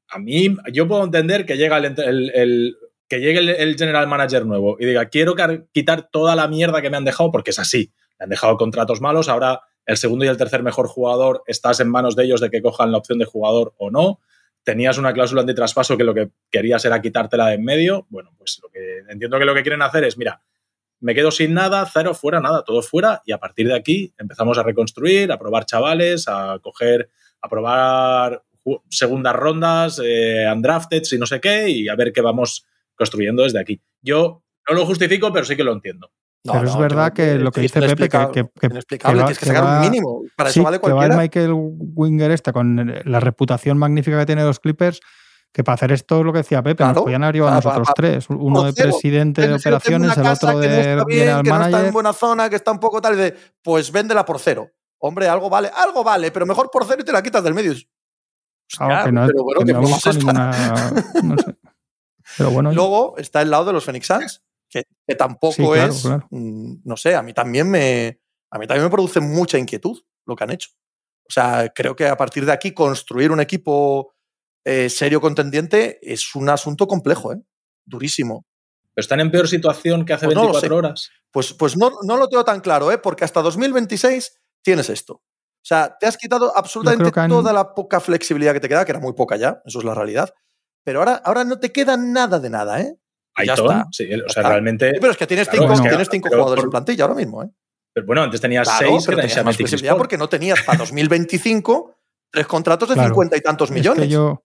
[0.08, 2.76] A mí, yo puedo entender que, llega el,
[3.08, 5.34] que llegue el, general manager nuevo y diga, quiero
[5.72, 7.92] quitar toda la mierda que me han dejado, porque es así.
[8.18, 11.88] Me han dejado contratos malos, ahora el segundo y el tercer mejor jugador estás en
[11.88, 14.20] manos de ellos de que cojan la opción de jugador o no
[14.64, 18.06] tenías una cláusula de traspaso que lo que querías era quitártela de en medio.
[18.08, 20.42] Bueno, pues lo que entiendo que lo que quieren hacer es, mira,
[21.00, 24.58] me quedo sin nada, cero, fuera, nada, todo fuera, y a partir de aquí empezamos
[24.58, 27.10] a reconstruir, a probar chavales, a coger,
[27.42, 28.42] a probar
[28.88, 33.60] segundas rondas, eh, undrafted y no sé qué, y a ver qué vamos construyendo desde
[33.60, 33.82] aquí.
[34.00, 36.10] Yo no lo justifico, pero sí que lo entiendo
[36.44, 39.80] pero es verdad que lo que dice Pepe, que, que, que, tienes que sacar un
[39.80, 40.22] mínimo.
[40.36, 41.08] Para eso vale cualquiera.
[41.08, 45.00] Que va el Michael Winger este con la reputación magnífica que tiene los Clippers,
[45.52, 47.88] que para hacer esto es lo que decía Pepe, nos podían haber llevado a nosotros
[47.94, 48.28] tres.
[48.28, 52.12] Uno de presidente de operaciones, el otro de no bien, que no está en buena
[52.12, 54.70] zona, que está un poco tal, y de, pues véndela por cero.
[54.98, 57.72] Hombre, algo vale, algo vale, pero mejor por cero y te la quitas del medio.
[58.76, 60.50] Claro, que no, pero bueno, que, no ninguna,
[61.22, 61.56] no sé.
[62.38, 62.72] Pero bueno.
[62.72, 64.42] Luego está el lado de los Phoenix Suns,
[65.06, 66.04] que, tampoco es.
[66.30, 68.20] Mm, no sé, a mí también me.
[68.50, 70.70] A mí también me produce mucha inquietud lo que han hecho.
[71.28, 74.14] O sea, creo que a partir de aquí construir un equipo
[74.64, 77.42] eh, serio contendiente es un asunto complejo, ¿eh?
[77.84, 78.46] durísimo.
[78.94, 81.10] Pero están en peor situación que hace 24 pues horas.
[81.30, 82.98] Pues, pues no, no lo tengo tan claro, ¿eh?
[82.98, 85.14] porque hasta 2026 tienes esto.
[85.14, 89.00] O sea, te has quitado absolutamente toda la poca flexibilidad que te queda, que era
[89.00, 90.32] muy poca ya, eso es la realidad.
[90.84, 92.98] Pero ahora, ahora no te queda nada de nada, ¿eh?
[93.34, 93.86] Ahí está.
[93.90, 94.94] Sí, o sea, realmente.
[95.00, 97.48] pero es que tienes cinco, tienes cinco jugadores en plantilla ahora mismo, ¿eh?
[97.92, 101.94] Pero bueno, antes tenías seis, pero tenías más flexibilidad porque no tenías para 2025
[102.30, 104.08] tres contratos de cincuenta y tantos millones.
[104.08, 104.42] yo,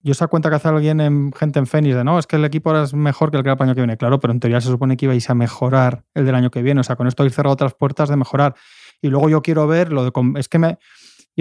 [0.00, 2.44] yo se cuenta que hace alguien en gente en Fénix de no, es que el
[2.44, 3.96] equipo ahora es mejor que el que era el año que viene.
[3.96, 6.80] Claro, pero en teoría se supone que ibais a mejorar el del año que viene.
[6.80, 8.54] O sea, con esto habéis cerrado otras puertas de mejorar.
[9.00, 10.12] Y luego yo quiero ver lo de.
[10.38, 10.78] Es que me.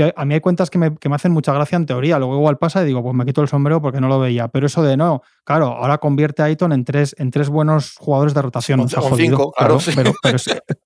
[0.01, 2.19] A mí hay cuentas que me, hacen mucha gracia en teoría.
[2.19, 4.49] Luego igual pasa y digo, pues me quito el sombrero porque no lo veía.
[4.49, 8.33] Pero eso de no, claro, ahora convierte a Ayton en tres, en tres buenos jugadores
[8.33, 8.81] de rotación.
[8.81, 9.77] O cinco, claro.
[9.95, 10.13] pero,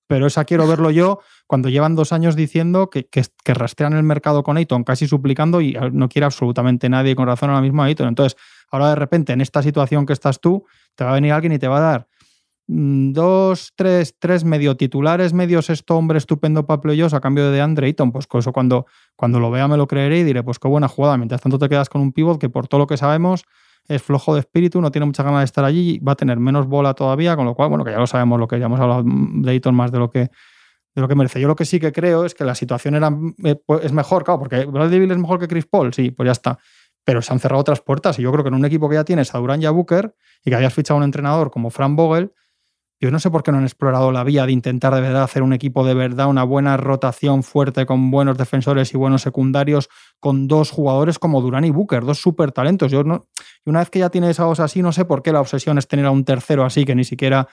[0.08, 4.44] pero, esa quiero verlo yo cuando llevan dos años diciendo que, que, rastrean el mercado
[4.44, 8.10] con Ayton, casi suplicando y no quiere absolutamente nadie con razón ahora mismo a Ayton.
[8.10, 11.54] Entonces, ahora de repente, en esta situación que estás tú, te va a venir alguien
[11.54, 12.08] y te va a dar
[12.72, 17.88] dos, tres, tres medio titulares, medio sexto hombre estupendo para playoffs a cambio de Andre
[17.88, 18.12] Ayton.
[18.12, 21.18] Pues eso cuando, cuando lo vea me lo creeré y diré, pues qué buena jugada.
[21.18, 23.44] Mientras tanto te quedas con un pivot que por todo lo que sabemos
[23.88, 26.68] es flojo de espíritu, no tiene mucha ganas de estar allí, va a tener menos
[26.68, 29.04] bola todavía, con lo cual, bueno, que ya lo sabemos, lo que ya hemos hablado
[29.04, 30.30] de Ayton más de lo que
[30.96, 31.40] de lo que merece.
[31.40, 33.12] Yo lo que sí que creo es que la situación era,
[33.44, 36.32] eh, pues, es mejor, claro, porque Bradley es mejor que Chris Paul, sí, pues ya
[36.32, 36.60] está.
[37.04, 39.04] Pero se han cerrado otras puertas y yo creo que en un equipo que ya
[39.04, 41.96] tienes a Durán y a Booker y que hayas fichado a un entrenador como Frank
[41.96, 42.34] Vogel,
[43.02, 45.42] yo no sé por qué no han explorado la vía de intentar de verdad hacer
[45.42, 49.88] un equipo de verdad, una buena rotación fuerte con buenos defensores y buenos secundarios,
[50.20, 52.92] con dos jugadores como Durán y Booker, dos súper talentos.
[52.92, 53.28] Yo no,
[53.66, 55.78] y una vez que ya tienes a dos así, no sé por qué la obsesión
[55.78, 57.48] es tener a un tercero así, que ni siquiera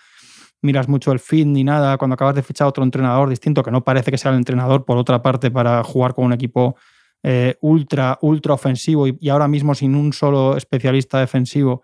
[0.62, 3.70] miras mucho el fit ni nada, cuando acabas de fichar a otro entrenador distinto, que
[3.70, 6.76] no parece que sea el entrenador, por otra parte, para jugar con un equipo
[7.22, 11.82] eh, ultra, ultra ofensivo y ahora mismo sin un solo especialista defensivo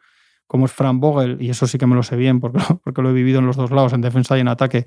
[0.53, 3.09] como es Frank Vogel, y eso sí que me lo sé bien porque, porque lo
[3.09, 4.87] he vivido en los dos lados, en defensa y en ataque,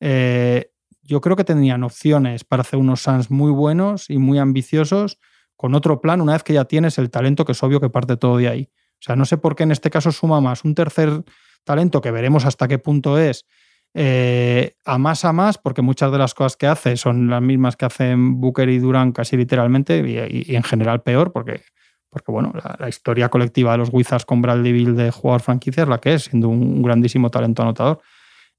[0.00, 0.70] eh,
[1.02, 5.18] yo creo que tendrían opciones para hacer unos Suns muy buenos y muy ambiciosos
[5.56, 8.18] con otro plan una vez que ya tienes el talento que es obvio que parte
[8.18, 8.70] todo de ahí.
[8.96, 11.24] O sea, no sé por qué en este caso suma más un tercer
[11.64, 13.46] talento que veremos hasta qué punto es
[13.94, 17.76] eh, a más a más, porque muchas de las cosas que hace son las mismas
[17.76, 21.62] que hacen Booker y Durán casi literalmente y en general peor, porque
[22.10, 25.88] porque bueno, la, historia colectiva de los Wizards con Bradley Bill de jugador franquicia es
[25.88, 28.00] la que es, siendo un grandísimo talento anotador.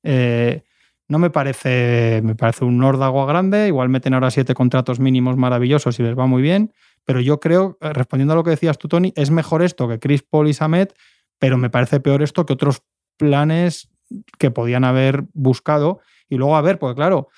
[0.04, 0.64] Eh,
[1.08, 6.00] no me parece, me parece un nórdago grande, igual meten ahora siete contratos mínimos maravillosos
[6.00, 6.72] y les va muy bien,
[7.04, 10.00] pero yo creo, eh, respondiendo a lo que decías tú, Tony, es mejor esto que
[10.00, 10.96] Chris Paul y Samet,
[11.40, 12.84] pero me parece peor esto que otros
[13.18, 13.90] planes
[14.38, 16.00] que podían haber buscado.
[16.30, 17.30] Y luego, a ver, porque claro,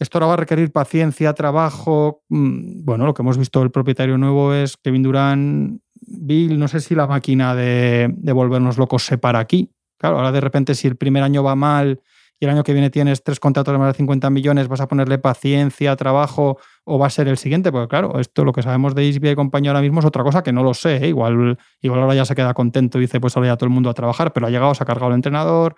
[0.00, 2.22] esto ahora va a requerir paciencia, trabajo.
[2.30, 6.58] Mm, bueno, lo que hemos visto del propietario nuevo es Kevin Durán, Bill.
[6.58, 9.70] No sé si la máquina de, volvernos locos se para aquí.
[9.98, 12.00] Claro, ahora de repente, si el primer año va mal
[12.38, 14.88] y el año que viene tienes tres contratos de más de 50 millones, vas a
[14.88, 17.70] ponerle paciencia, trabajo o va a ser el siguiente.
[17.70, 20.42] Porque claro, esto lo que sabemos de Isbia y compañía ahora mismo es otra cosa
[20.42, 20.96] que no lo sé.
[20.96, 21.08] ¿eh?
[21.08, 23.90] Igual, igual ahora ya se queda contento y dice, pues ahora ya todo el mundo
[23.90, 25.76] a trabajar, pero ha llegado, se ha cargado el entrenador.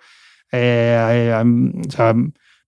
[0.49, 1.43] Eh, eh,
[1.85, 2.15] o sea,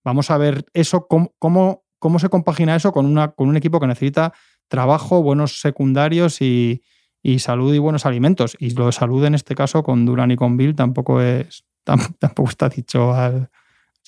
[0.05, 3.87] Vamos a ver eso, cómo, cómo, se compagina eso con, una, con un equipo que
[3.87, 4.33] necesita
[4.67, 6.83] trabajo, buenos secundarios y,
[7.39, 8.55] salud y buenos alimentos.
[8.59, 11.65] Y lo de salud en este caso con Duran y con Bill tampoco es
[12.19, 13.49] tampoco está dicho al,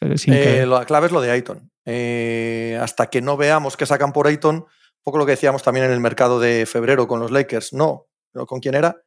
[0.01, 1.71] eh, La clave es lo de Ayton.
[1.85, 4.65] Eh, hasta que no veamos que sacan por Ayton, un
[5.03, 8.07] poco lo que decíamos también en el mercado de febrero con los Lakers, no,
[8.45, 9.01] ¿con quién era?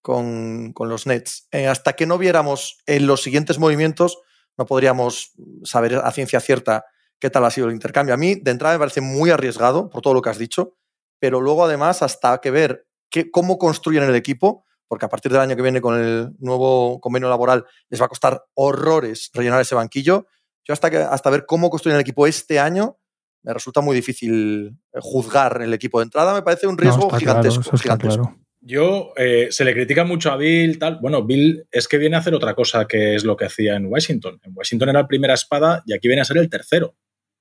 [0.00, 1.48] Con, los Nets.
[1.50, 4.18] Eh, hasta que no viéramos en los siguientes movimientos
[4.56, 5.32] no podríamos
[5.64, 6.84] saber a ciencia cierta
[7.18, 8.14] qué tal ha sido el intercambio.
[8.14, 10.76] A mí, de entrada, me parece muy arriesgado por todo lo que has dicho,
[11.18, 12.86] pero luego, además, hasta que ver
[13.32, 17.28] cómo construyen el equipo, porque a partir del año que viene con el nuevo convenio
[17.28, 20.26] laboral les va a costar horrores rellenar ese banquillo.
[20.64, 22.98] Yo hasta, que, hasta ver cómo construyen el equipo este año,
[23.42, 26.34] me resulta muy difícil eh, juzgar el equipo de entrada.
[26.34, 27.76] Me parece un riesgo gigantesco.
[27.76, 28.34] gigantesco.
[28.66, 30.96] Yo, eh, se le critica mucho a Bill, tal.
[30.96, 33.84] Bueno, Bill es que viene a hacer otra cosa que es lo que hacía en
[33.84, 34.40] Washington.
[34.42, 36.96] En Washington era la primera espada y aquí viene a ser el tercero.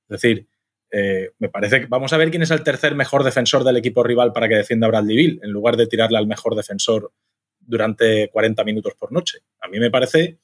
[0.09, 0.49] Es decir,
[0.91, 4.03] eh, me parece que vamos a ver quién es el tercer mejor defensor del equipo
[4.03, 7.13] rival para que defienda a Bradley Bill, en lugar de tirarle al mejor defensor
[7.57, 9.39] durante 40 minutos por noche.
[9.61, 10.39] A mí me parece.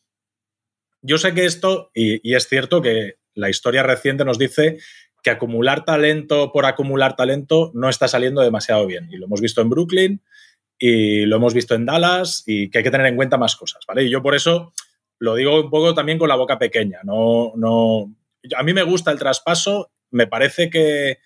[1.02, 4.78] Yo sé que esto, y, y es cierto que la historia reciente nos dice
[5.22, 9.10] que acumular talento por acumular talento no está saliendo demasiado bien.
[9.12, 10.22] Y lo hemos visto en Brooklyn
[10.80, 13.84] y lo hemos visto en Dallas y que hay que tener en cuenta más cosas,
[13.86, 14.04] ¿vale?
[14.04, 14.74] Y yo por eso
[15.20, 17.02] lo digo un poco también con la boca pequeña.
[17.04, 18.16] No, no,
[18.56, 21.20] a mí me gusta el traspaso, me parece que,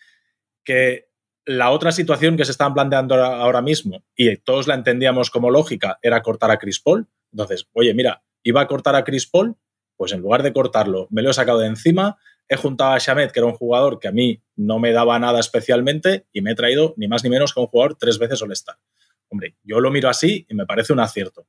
[0.64, 1.08] que
[1.46, 6.00] la otra situación que se están planteando ahora mismo, y todos la entendíamos como lógica,
[6.02, 7.08] era cortar a Chris Paul.
[7.32, 9.56] Entonces, oye, mira, iba a cortar a Chris Paul,
[9.96, 12.18] pues en lugar de cortarlo, me lo he sacado de encima,
[12.50, 15.40] he juntado a Shamet, que era un jugador que a mí no me daba nada
[15.40, 18.78] especialmente, y me he traído ni más ni menos que un jugador tres veces All-Star.
[19.34, 21.48] Hombre, yo lo miro así y me parece un acierto.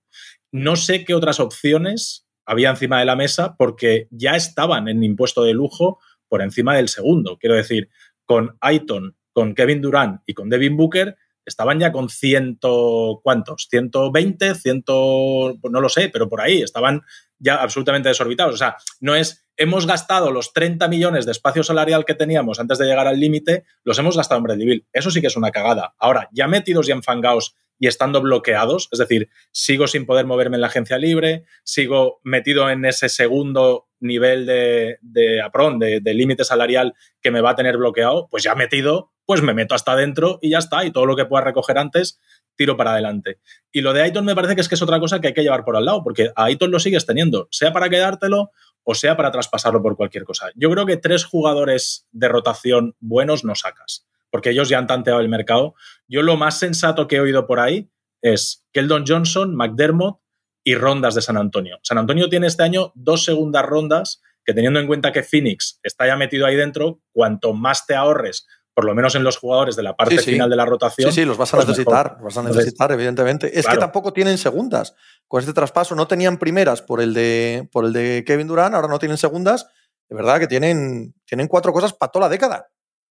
[0.51, 5.44] No sé qué otras opciones había encima de la mesa porque ya estaban en impuesto
[5.44, 7.37] de lujo por encima del segundo.
[7.38, 7.90] Quiero decir,
[8.25, 13.66] con Aiton, con Kevin Durant y con Devin Booker, estaban ya con ciento, ¿cuántos?
[13.68, 17.03] 120, ciento, no lo sé, pero por ahí, estaban
[17.38, 18.55] ya absolutamente desorbitados.
[18.55, 22.79] O sea, no es, hemos gastado los 30 millones de espacio salarial que teníamos antes
[22.79, 25.94] de llegar al límite, los hemos gastado en Bradley Eso sí que es una cagada.
[25.99, 30.60] Ahora, ya metidos y enfangados y estando bloqueados, es decir, sigo sin poder moverme en
[30.60, 35.42] la agencia libre, sigo metido en ese segundo nivel de, de
[35.78, 39.54] de, de límite salarial que me va a tener bloqueado, pues ya metido, pues me
[39.54, 42.20] meto hasta adentro y ya está, y todo lo que pueda recoger antes,
[42.56, 43.38] tiro para adelante.
[43.72, 45.42] Y lo de Aiton me parece que es que es otra cosa que hay que
[45.42, 48.50] llevar por al lado, porque a Aiton lo sigues teniendo, sea para quedártelo
[48.87, 50.50] o sea para traspasarlo por cualquier cosa.
[50.54, 55.20] Yo creo que tres jugadores de rotación buenos no sacas porque ellos ya han tanteado
[55.20, 55.77] el mercado.
[56.09, 57.88] Yo lo más sensato que he oído por ahí
[58.20, 60.18] es Keldon Johnson, McDermott
[60.64, 61.79] y rondas de San Antonio.
[61.85, 66.09] San Antonio tiene este año dos segundas rondas que teniendo en cuenta que Phoenix está
[66.09, 69.85] ya metido ahí dentro, cuanto más te ahorres, por lo menos en los jugadores de
[69.85, 71.12] la parte final de la rotación.
[71.12, 73.57] Sí, sí, los vas a pues necesitar, vas a necesitar, evidentemente.
[73.57, 74.97] Es que tampoco tienen segundas.
[75.29, 78.88] Con este traspaso no tenían primeras por el de, por el de Kevin Durant, ahora
[78.88, 79.68] no tienen segundas.
[80.09, 82.66] De verdad que tienen, tienen cuatro cosas para toda la década.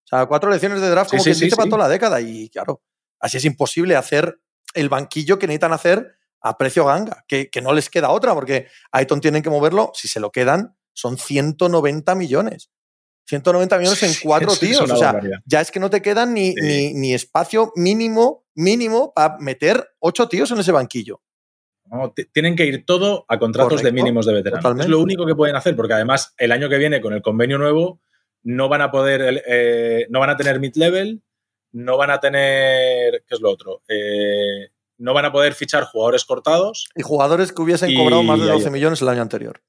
[0.05, 2.21] O sea, cuatro elecciones de draft como que se para toda la década.
[2.21, 2.83] Y claro,
[3.21, 4.39] así es imposible hacer
[4.75, 9.21] el banquillo que necesitan hacer a precio ganga, que, no les queda otra, porque Aiton
[9.21, 12.71] tienen que moverlo, si se lo quedan, son 190 millones.
[13.27, 14.91] 190 millones en cuatro tíos.
[14.91, 19.89] O sea, ya es que no te quedan ni, ni, espacio mínimo, mínimo para meter
[20.01, 21.23] ocho tíos en ese banquillo.
[22.33, 24.81] tienen que ir todo a contratos de mínimos de veteranos.
[24.81, 27.59] Es lo único que pueden hacer, porque además el año que viene con el convenio
[27.59, 28.01] nuevo
[28.43, 31.23] no van a poder, eh, no van a tener mid-level,
[31.73, 33.83] no van a tener, ¿qué es lo otro?
[33.89, 36.89] Eh, no van a poder fichar jugadores cortados.
[36.95, 39.63] Y jugadores que hubiesen cobrado más de 12 millones el año anterior.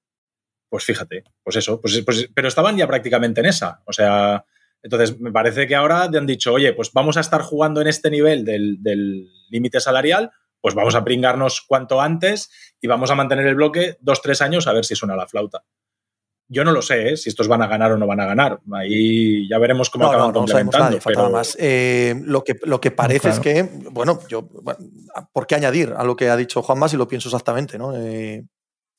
[0.69, 3.81] Pues fíjate, pues eso, pues, pues, pero estaban ya prácticamente en esa.
[3.86, 4.45] O sea,
[4.81, 7.88] entonces me parece que ahora te han dicho, oye, pues vamos a estar jugando en
[7.88, 10.31] este nivel del límite salarial,
[10.62, 12.49] pues vamos a pringarnos cuanto antes
[12.81, 15.63] y vamos a mantener el bloque dos, tres años a ver si suena la flauta.
[16.54, 17.18] Yo no lo sé ¿eh?
[17.18, 18.60] si estos van a ganar o no van a ganar.
[18.74, 21.00] Ahí ya veremos cómo acaban no, complementando.
[21.04, 21.30] pero...
[21.32, 21.58] más.
[21.60, 24.48] Eh, lo, que, lo que parece es que, bueno, yo,
[25.32, 27.80] ¿por qué añadir a lo que ha dicho Juan Más y lo pienso exactamente?
[27.80, 27.98] ¿no?
[27.98, 28.46] Eh,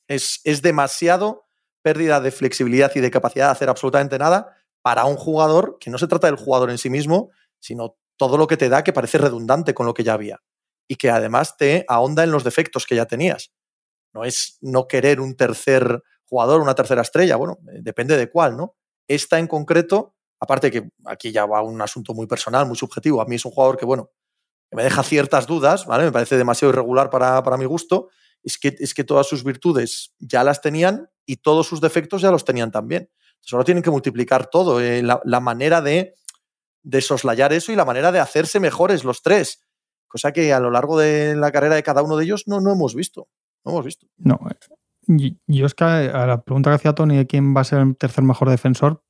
[0.07, 1.45] es, es demasiado
[1.81, 5.97] pérdida de flexibilidad y de capacidad de hacer absolutamente nada para un jugador que no
[5.97, 9.17] se trata del jugador en sí mismo, sino todo lo que te da que parece
[9.17, 10.41] redundante con lo que ya había
[10.87, 13.51] y que además te ahonda en los defectos que ya tenías.
[14.13, 18.57] No es no querer un tercer jugador, una tercera estrella, bueno, eh, depende de cuál,
[18.57, 18.75] ¿no?
[19.07, 23.25] Esta en concreto, aparte que aquí ya va un asunto muy personal, muy subjetivo, a
[23.25, 24.11] mí es un jugador que, bueno,
[24.71, 26.05] me deja ciertas dudas, ¿vale?
[26.05, 28.09] Me parece demasiado irregular para, para mi gusto,
[28.43, 32.31] es que, es que todas sus virtudes ya las tenían y todos sus defectos ya
[32.31, 33.09] los tenían también.
[33.41, 36.15] Solo tienen que multiplicar todo, eh, la, manera de,
[37.01, 39.63] soslayar eso y la manera de hacerse mejores los tres,
[40.07, 42.71] cosa que a lo largo de la carrera de cada uno de ellos no, no
[42.71, 43.27] hemos visto.
[43.63, 44.07] No hemos visto.
[44.17, 44.39] No,
[45.07, 47.95] yo es que a la pregunta que hacía Tony de quién va a ser el
[47.95, 49.03] tercer mejor defensor,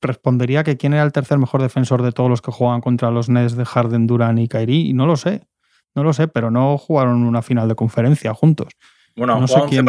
[0.00, 3.28] respondería que quién era el tercer mejor defensor de todos los que juegan contra los
[3.28, 5.46] Nets de Harden, Duran y Kairi, y no lo sé.
[5.94, 8.72] No lo sé, pero no jugaron una final de conferencia juntos.
[9.16, 9.86] Bueno, no sé 11, quién...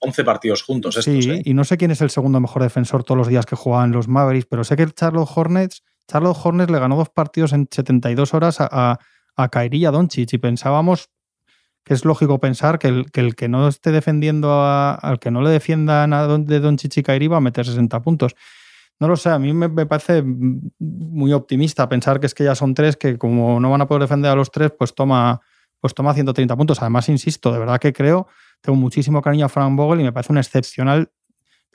[0.00, 1.42] 11 partidos juntos estos, Sí, ¿eh?
[1.44, 4.06] y no sé quién es el segundo mejor defensor todos los días que juegan los
[4.06, 8.60] Mavericks, pero sé que Charlotte Hornets, Charlotte Hornets le ganó dos partidos en 72 horas
[8.60, 8.98] a, a,
[9.34, 11.08] a Kairi y a Doncic y pensábamos
[11.94, 16.26] es lógico pensar que el que, no esté defendiendo al que no le defiendan a
[16.26, 18.34] de Don Chichicairi va a meter 60 puntos.
[19.00, 22.74] No lo sé, a mí me, parece muy optimista pensar que es que ya son
[22.74, 25.40] tres, que como no van a poder defender a los tres, pues toma,
[25.80, 26.80] pues toma 130 puntos.
[26.80, 28.26] Además, insisto, de verdad que creo,
[28.60, 31.12] tengo muchísimo cariño a Frank Vogel y me parece un excepcional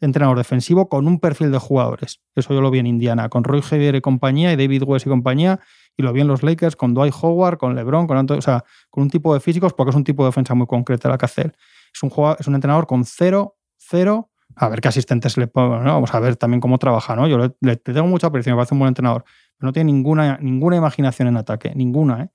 [0.06, 2.22] entrenador defensivo con un perfil de jugadores.
[2.36, 5.10] Eso yo lo vi en Indiana, con Roy Javier y compañía y David West y
[5.10, 5.60] compañía,
[5.96, 9.04] y lo vi en los Lakers con Dwight Howard, con LeBron, con, o sea, con
[9.04, 11.56] un tipo de físicos, porque es un tipo de defensa muy concreta la que hacer.
[11.94, 15.80] Es un, jugador, es un entrenador con cero, cero A ver qué asistentes le pongo,
[15.80, 15.94] ¿no?
[15.94, 17.28] Vamos a ver también cómo trabaja, ¿no?
[17.28, 19.24] Yo le, tengo mucha aprecio, me parece un buen entrenador,
[19.58, 22.30] pero no tiene ninguna, ninguna imaginación en ataque, ninguna, ¿eh?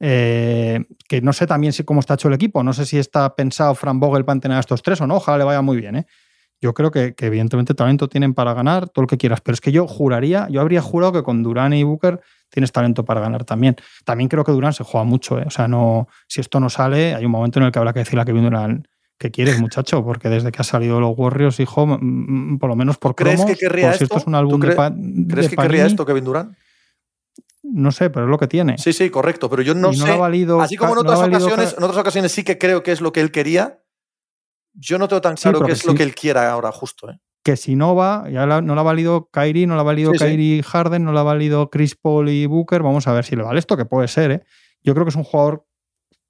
[0.00, 3.34] Eh, que no sé también si cómo está hecho el equipo, no sé si está
[3.36, 5.96] pensado Fran Vogel para entrenar a estos tres o no, ojalá le vaya muy bien.
[5.96, 6.06] ¿eh?
[6.64, 9.70] Yo creo que, evidentemente talento tienen para ganar todo lo que quieras, pero es que
[9.70, 13.76] yo juraría, yo habría jurado que con Durán y Booker tienes talento para ganar también.
[14.06, 15.44] También creo que Durán se juega mucho, ¿eh?
[15.46, 17.98] o sea, no, si esto no sale, hay un momento en el que habrá que
[17.98, 21.86] decirle a Kevin Durán que quieres, muchacho, porque desde que ha salido los Warriors, hijo,
[21.86, 24.04] por lo menos por cromos, ¿Crees que querría esto?
[24.04, 26.56] esto es un álbum ¿Crees que querría esto Kevin Durán?
[27.62, 28.78] No sé, pero es lo que tiene.
[28.78, 29.50] Sí, sí, correcto.
[29.50, 30.10] Pero yo no, sé.
[30.60, 33.20] así como en otras, ocasiones, en otras ocasiones sí que creo que es lo que
[33.20, 33.83] él quería,
[34.74, 37.10] yo no tengo tan claro que, es lo que él quiera ahora, justo.
[37.10, 37.18] ¿eh?
[37.42, 40.62] Que si no va, ya no la ha valido Kyrie, no la ha valido Kyrie
[40.62, 42.82] Harden, no la ha valido Chris Paul y Booker.
[42.82, 44.30] Vamos a ver si le vale esto, que puede ser.
[44.30, 44.44] ¿eh?
[44.82, 45.66] Yo creo que es un jugador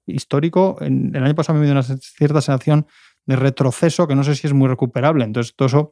[0.05, 0.77] histórico.
[0.81, 2.87] En, el año pasado me dio una cierta sensación
[3.25, 5.23] de retroceso que no sé si es muy recuperable.
[5.23, 5.91] Entonces, todo eso.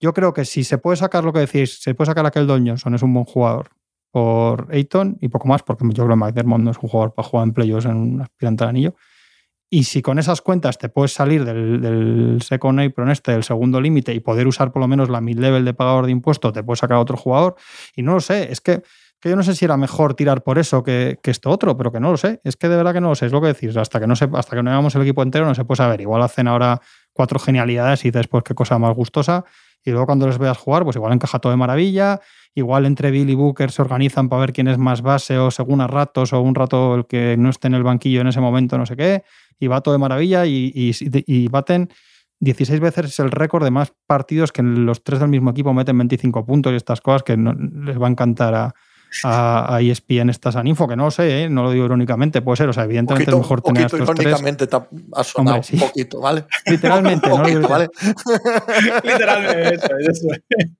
[0.00, 2.48] Yo creo que si se puede sacar lo que decís, se puede sacar a aquel
[2.48, 3.70] Johnson, es un buen jugador
[4.10, 7.28] por Ayton y poco más, porque yo creo que McDermott no es un jugador para
[7.28, 8.96] jugar en playoffs en un aspirante al anillo.
[9.74, 13.80] Y si con esas cuentas te puedes salir del, del second apron este, del segundo
[13.80, 16.80] límite, y poder usar por lo menos la mid-level de pagador de impuestos, te puedes
[16.80, 17.56] sacar a otro jugador.
[17.96, 18.82] Y no lo sé, es que,
[19.18, 21.90] que yo no sé si era mejor tirar por eso que, que, esto otro, pero
[21.90, 22.42] que no lo sé.
[22.44, 23.74] Es que de verdad que no lo sé, es lo que decís.
[23.74, 26.02] Hasta que no, se, hasta que no veamos el equipo entero no se puede saber.
[26.02, 26.78] Igual hacen ahora
[27.14, 29.46] cuatro genialidades y después qué cosa más gustosa.
[29.84, 32.20] Y luego cuando les veas jugar, pues igual encaja todo de maravilla
[32.54, 35.80] Igual entre Bill y Booker se organizan para ver quién es más base o según
[35.80, 38.76] a ratos o un rato el que no esté en el banquillo en ese momento,
[38.76, 39.22] no sé qué.
[39.58, 41.88] Y va todo de maravilla y, y, baten
[42.40, 46.44] 16 veces el récord de más partidos que los tres del mismo equipo meten 25
[46.44, 48.74] puntos y estas cosas que les va a encantar a,
[49.24, 51.48] a, a ESPN estas Info, que no lo sé, ¿eh?
[51.48, 54.82] no lo digo irónicamente, puede ser, o sea, evidentemente es mejor tener estos irónicamente tres.
[55.14, 56.44] ha sonado un poquito, ¿vale?
[56.66, 57.88] Literalmente, un poquito, ¿vale?
[59.04, 60.28] Literalmente, eso, eso.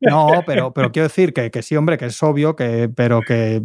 [0.00, 3.62] No, pero, pero quiero decir que, que sí, hombre, que es obvio, que, pero que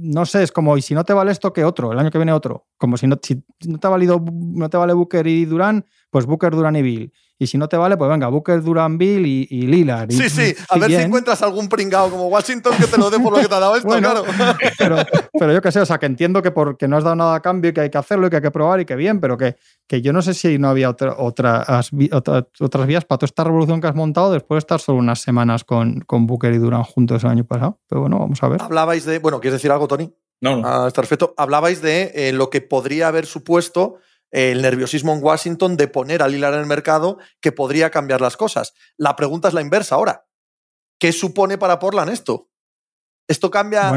[0.00, 2.18] no sé, es como, y si no te vale esto, que otro, el año que
[2.18, 2.66] viene otro.
[2.76, 6.26] Como si no, si no te ha valido, no te vale Booker y Durán, pues
[6.26, 7.12] Booker, Durán y Bill.
[7.40, 10.10] Y si no te vale, pues venga, Booker, Durán, Bill y, y Lillard.
[10.10, 13.32] Sí, sí, a ver si encuentras algún pringado como Washington que te lo dé por
[13.32, 14.24] lo que te ha dado esto, claro.
[14.78, 14.96] Pero,
[15.32, 17.40] pero, yo qué sé, o sea, que entiendo que porque no has dado nada a
[17.40, 19.36] cambio y que hay que hacerlo y que hay que probar y que bien, pero
[19.36, 21.90] que, que yo no sé si no había otra, otras,
[22.60, 25.64] otras vías para toda esta revolución que has montado después de estar solo unas semanas
[25.64, 27.80] con, con Booker y Durán juntos el año pasado.
[27.88, 28.62] Pero bueno, vamos a ver.
[28.62, 30.12] Hablabais de, bueno, ¿quieres decir algo, Tony?
[30.40, 30.68] No, no.
[30.68, 33.96] A este respecto, hablabais de eh, lo que podría haber supuesto
[34.30, 38.36] el nerviosismo en Washington de poner a Lillard en el mercado que podría cambiar las
[38.36, 38.74] cosas.
[38.96, 40.26] La pregunta es la inversa ahora.
[40.98, 42.50] ¿Qué supone para Portland esto?
[43.28, 43.92] Esto cambia,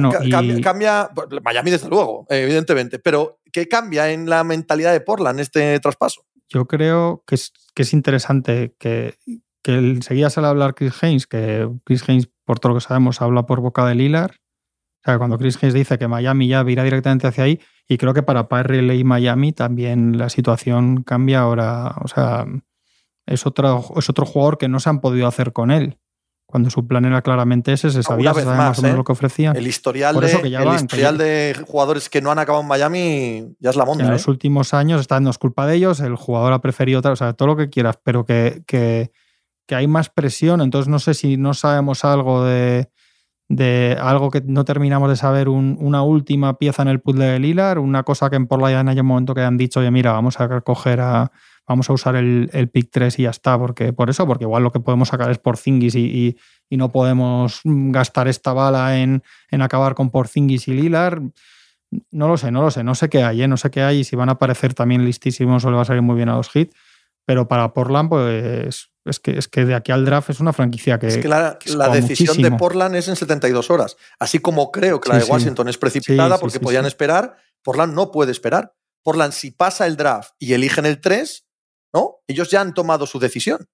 [0.62, 1.10] cambia,
[1.42, 6.26] Miami desde luego, evidentemente, pero ¿qué cambia en la mentalidad de Portland este traspaso?
[6.50, 9.16] Yo creo que es, que es interesante que,
[9.64, 13.22] que enseguida sale a hablar Chris Haynes, que Chris Haynes, por todo lo que sabemos,
[13.22, 14.36] habla por boca de Lillard.
[15.02, 18.14] O sea, cuando Chris Haynes dice que Miami ya irá directamente hacia ahí, y creo
[18.14, 21.96] que para Parrell y Miami también la situación cambia ahora.
[22.04, 22.46] O sea,
[23.26, 25.98] es otro, es otro jugador que no se han podido hacer con él.
[26.46, 28.98] Cuando su plan era claramente ese, se sabía, más, o menos ¿eh?
[28.98, 29.54] lo que ofrecía.
[29.54, 33.78] El historial, de, el historial de jugadores que no han acabado en Miami ya es
[33.78, 34.04] la monda.
[34.04, 34.14] En ¿eh?
[34.14, 37.34] los últimos años está no es culpa de ellos, el jugador ha preferido o sea,
[37.34, 39.12] todo lo que quieras, pero que, que,
[39.66, 40.60] que hay más presión.
[40.60, 42.90] Entonces no sé si no sabemos algo de,
[43.56, 47.80] de algo que no terminamos de saber, una última pieza en el puzzle de Lilar,
[47.80, 50.40] una cosa que en por la en un momento que han dicho, oye, mira, vamos
[50.40, 51.32] a coger a,
[51.68, 54.64] vamos a usar el, el pick 3 y ya está, porque por eso, porque igual
[54.64, 56.38] lo que podemos sacar es Porzingis y,
[56.70, 61.22] y, no podemos gastar esta bala en, en acabar con Porzingis y Lilar.
[62.10, 63.50] No lo sé, no lo sé, no sé qué hay, ¿eh?
[63.50, 65.86] no sé qué hay y si van a aparecer también listísimos o le va a
[65.86, 66.74] salir muy bien a los hits,
[67.26, 71.00] pero para Portland, pues es que, es que de aquí al draft es una franquicia
[71.00, 71.08] que.
[71.08, 71.58] Es que la,
[71.92, 73.98] decisión de Portland es en 72 horas.
[74.20, 78.32] Así como creo que la de Washington es precipitada porque podían esperar, Portland no puede
[78.32, 78.74] esperar.
[79.04, 81.48] Portland, si pasa el draft y eligen el 3,
[81.94, 82.18] ¿no?
[82.28, 83.68] Ellos ya han tomado su decisión.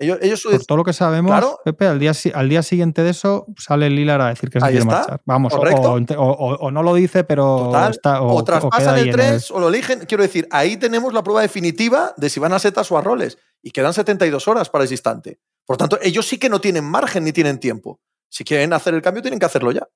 [0.00, 3.90] Ellos, Por todo lo que sabemos, Pepe, al día, al día siguiente de eso sale
[3.90, 5.20] Lilar a decir que se quiere marchar.
[5.26, 8.22] Vamos, o, no lo dice, pero está.
[8.22, 10.06] O, traspasan el 3 o lo eligen.
[10.06, 13.36] Quiero decir, ahí tenemos la prueba definitiva de si van a setas o a roles.
[13.62, 15.38] Y quedan 72 horas para ese instante.
[15.66, 18.00] Por tanto, ellos sí que no tienen margen ni tienen tiempo.
[18.30, 19.86] Si quieren hacer el cambio, tienen que hacerlo ya.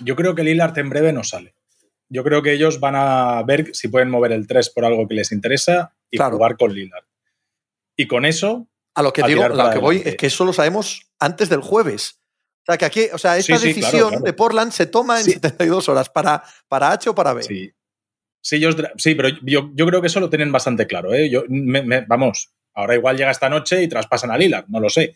[0.00, 1.54] Yo creo que Lillard en breve no sale.
[2.08, 5.14] Yo creo que ellos van a ver si pueden mover el 3 por algo que
[5.14, 7.04] les interesa y jugar con Lillard.
[7.96, 10.52] Y con eso a lo que digo, a lo que voy es que eso lo
[10.52, 12.20] sabemos antes del jueves.
[12.62, 16.08] O sea, que aquí, o sea, esta decisión de Portland se toma en 72 horas
[16.08, 17.42] para, para H o para B.
[17.42, 17.72] Sí.
[18.40, 18.60] Sí,
[18.96, 21.14] sí pero yo, yo, creo que eso lo tienen bastante claro.
[21.14, 21.30] ¿eh?
[21.30, 21.44] Yo,
[22.06, 25.14] vamos, Ahora igual llega esta noche y traspasan a Lillard, no lo sé.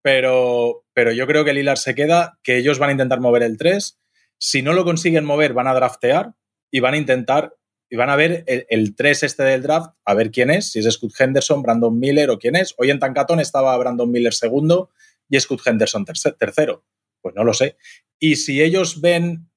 [0.00, 3.58] Pero, pero yo creo que Lillard se queda, que ellos van a intentar mover el
[3.58, 3.98] 3.
[4.38, 6.32] Si no lo consiguen mover, van a draftear
[6.70, 7.54] y van a intentar
[7.90, 10.86] y van a ver el, 3 este del draft, a ver quién es, si es
[10.94, 12.72] Scott Henderson, Brandon Miller o quién es.
[12.78, 14.90] Hoy en Tancatón estaba Brandon Miller segundo
[15.28, 16.84] y Scott Henderson tercero.
[17.20, 17.76] Pues no lo sé.
[18.20, 19.50] Y si ellos ven,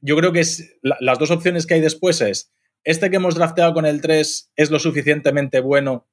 [0.00, 0.44] yo creo que
[0.82, 2.52] las dos opciones que hay después es,
[2.84, 6.06] este que hemos drafteado con el 3 es lo suficientemente bueno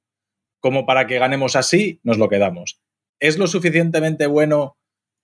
[0.61, 2.79] como para que ganemos así, nos lo quedamos.
[3.19, 4.77] ¿Es lo suficientemente bueno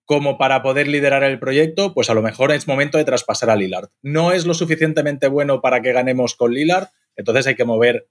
[0.08, 3.58] como para poder liderar el proyecto, pues a lo mejor es momento de traspasar a
[3.58, 3.90] Lillard.
[4.02, 6.88] No es lo suficientemente bueno para que ganemos con Lillard,
[7.18, 8.10] entonces hay que mover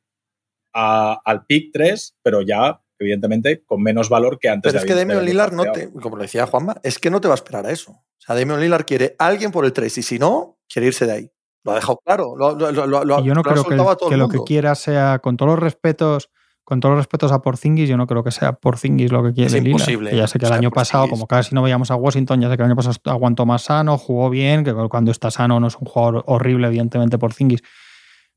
[0.74, 4.74] al pick 3, pero ya, evidentemente, con menos valor que antes.
[4.74, 7.28] Pero es que Damian Lillard, no te, como lo decía Juanma, es que no te
[7.28, 7.92] va a esperar a eso.
[7.92, 11.12] O sea, Damian Lillard quiere alguien por el 3 y si no, quiere irse de
[11.12, 11.32] ahí.
[11.64, 12.36] Lo ha dejado claro.
[12.38, 16.28] yo no creo que, lo que quiera sea, con todos los respetos,
[16.66, 19.56] con todos los respetos a Porzingis, yo no creo que sea Porzingis lo que quiere.
[19.56, 20.16] Es imposible.
[20.16, 22.62] ya sé que el año pasado, como casi no veíamos a Washington, ya sé que
[22.64, 25.86] el año pasado aguantó más sano, jugó bien, que cuando está sano no es un
[25.86, 27.62] jugador horrible, evidentemente, Porzingis.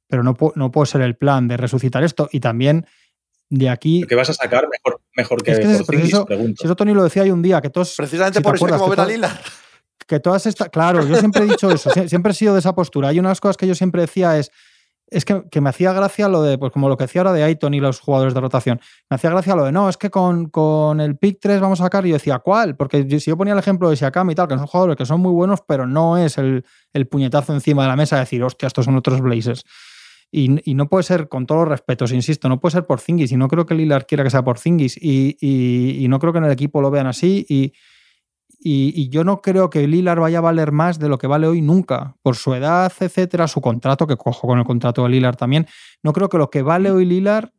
[0.08, 2.30] Pero no, no puede ser el plan de resucitar esto.
[2.32, 2.86] Y también
[3.50, 4.06] de aquí.
[4.08, 5.54] ¿Qué vas a sacar mejor, mejor que,
[5.84, 6.16] Porzingis?
[6.56, 7.96] Si eso Tony lo decía hay un día, que todos.
[7.98, 9.42] Precisamente por eso hay que mover a Lila.
[10.06, 10.70] Que todas estas.
[10.70, 13.08] Claro, yo siempre he dicho eso, siempre he sido de esa postura.
[13.08, 14.52] Hay unas cosas que yo siempre decía es
[15.12, 17.74] es que, me hacía gracia lo de, pues como lo que decía ahora de Aiton
[17.74, 18.80] y los jugadores de rotación,
[19.10, 21.86] me hacía gracia lo de, no, es que con, con el pick 3 vamos a
[21.86, 22.76] sacar, y yo decía, ¿cuál?
[22.76, 25.22] Porque si yo ponía el ejemplo de Siakam y tal, que son jugadores que son
[25.22, 26.64] muy buenos, pero no es el,
[27.10, 29.64] puñetazo encima de la mesa de decir, hostia, estos son otros Blazers.
[30.32, 33.32] Y, y, no puede ser, con todos los respetos, insisto, no puede ser por Zingis.
[33.32, 34.96] Y no creo que Lillard quiera que sea por Zingis.
[34.96, 37.48] Y, y, y, no creo que en el equipo lo vean así.
[37.50, 37.74] Y,
[38.62, 41.62] y, yo no creo que Lilar vaya a valer más de lo que vale hoy
[41.62, 45.66] nunca, por su edad, etcétera, su contrato, que cojo con el contrato de Lilar también.
[46.04, 47.54] No creo que lo que vale hoy Lilar,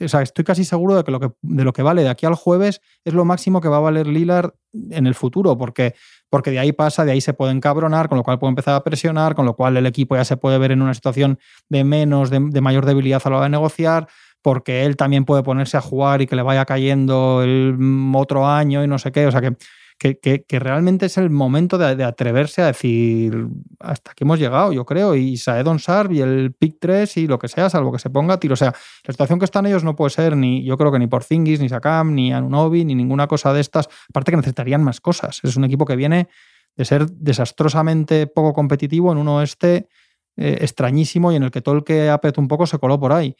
[0.00, 2.24] o sea, estoy casi seguro de que lo que, de lo que vale de aquí
[2.24, 5.94] al jueves es lo máximo que va a valer Lilar en el futuro, porque,
[6.30, 8.84] porque de ahí pasa, de ahí se puede encabronar, con lo cual puede empezar a
[8.84, 12.30] presionar, con lo cual el equipo ya se puede ver en una situación de menos,
[12.30, 14.08] de, de mayor debilidad a la hora de negociar
[14.40, 17.78] porque él también puede ponerse a jugar y que le vaya cayendo el
[18.14, 19.24] otro año y no sé qué.
[19.26, 19.56] O sea que
[20.02, 23.46] que, realmente es el momento de, atreverse a decir
[23.78, 27.38] hasta aquí hemos llegado, yo creo, y Saedon Sarb y el pick 3 y lo
[27.38, 28.54] que sea, salvo que se ponga a tiro.
[28.54, 28.74] O sea,
[29.04, 31.60] la situación que están ellos no puede ser ni, yo creo que ni por Zingis,
[31.60, 33.88] ni Sakam, ni Anunobi, ni ninguna cosa de estas.
[34.08, 35.40] Aparte que necesitarían más cosas.
[35.44, 36.28] Es un equipo que viene
[36.76, 39.88] de ser desastrosamente poco competitivo en un oeste
[40.36, 43.12] eh, extrañísimo y en el que todo el que apretó un poco se coló por
[43.12, 43.36] ahí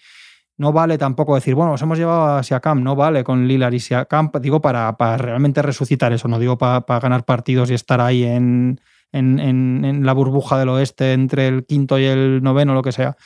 [0.58, 3.80] no vale tampoco decir, bueno, nos hemos llevado a Siakam, no vale con Lillard y
[3.80, 8.24] Siakam, digo para, para realmente resucitar eso, no digo para, ganar partidos y estar ahí
[8.24, 8.80] en,
[9.12, 13.16] en, la burbuja del oeste entre el quinto y el noveno, lo que sea.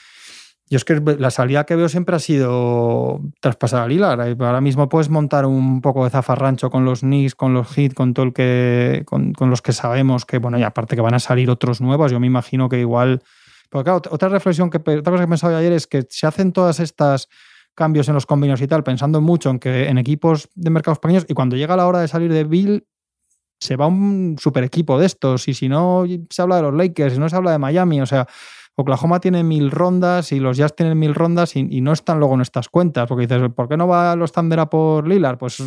[0.68, 4.43] Yo es que la salida que veo siempre ha sido traspasar a Lillard.
[4.43, 8.14] Ahora mismo puedes montar un poco de zafarrancho con los Knicks, con los Heat, con
[8.14, 11.20] todo el que, con, con los que sabemos que, bueno, y aparte que van a
[11.20, 13.22] salir otros nuevos, yo me imagino que igual
[13.69, 16.53] porque claro, otra reflexión que otra cosa que he pensado ayer es que se hacen
[16.53, 17.29] todas estas
[17.75, 21.27] cambios en los convenios y tal, pensando mucho en que en equipos de mercados pequeños,
[21.29, 22.87] y cuando llega la hora de salir de Bill,
[23.61, 25.49] se va un super equipo de estos.
[25.49, 28.07] Y si no se habla de los Lakers, si no se habla de Miami, o
[28.07, 28.27] sea,
[28.75, 32.43] Oklahoma tiene mil rondas y los Jazz tienen mil rondas y, no están luego en
[32.43, 33.07] estas cuentas.
[33.09, 35.39] Porque dices, ¿por qué no va los Thunder por Lillard?
[35.39, 35.62] Pues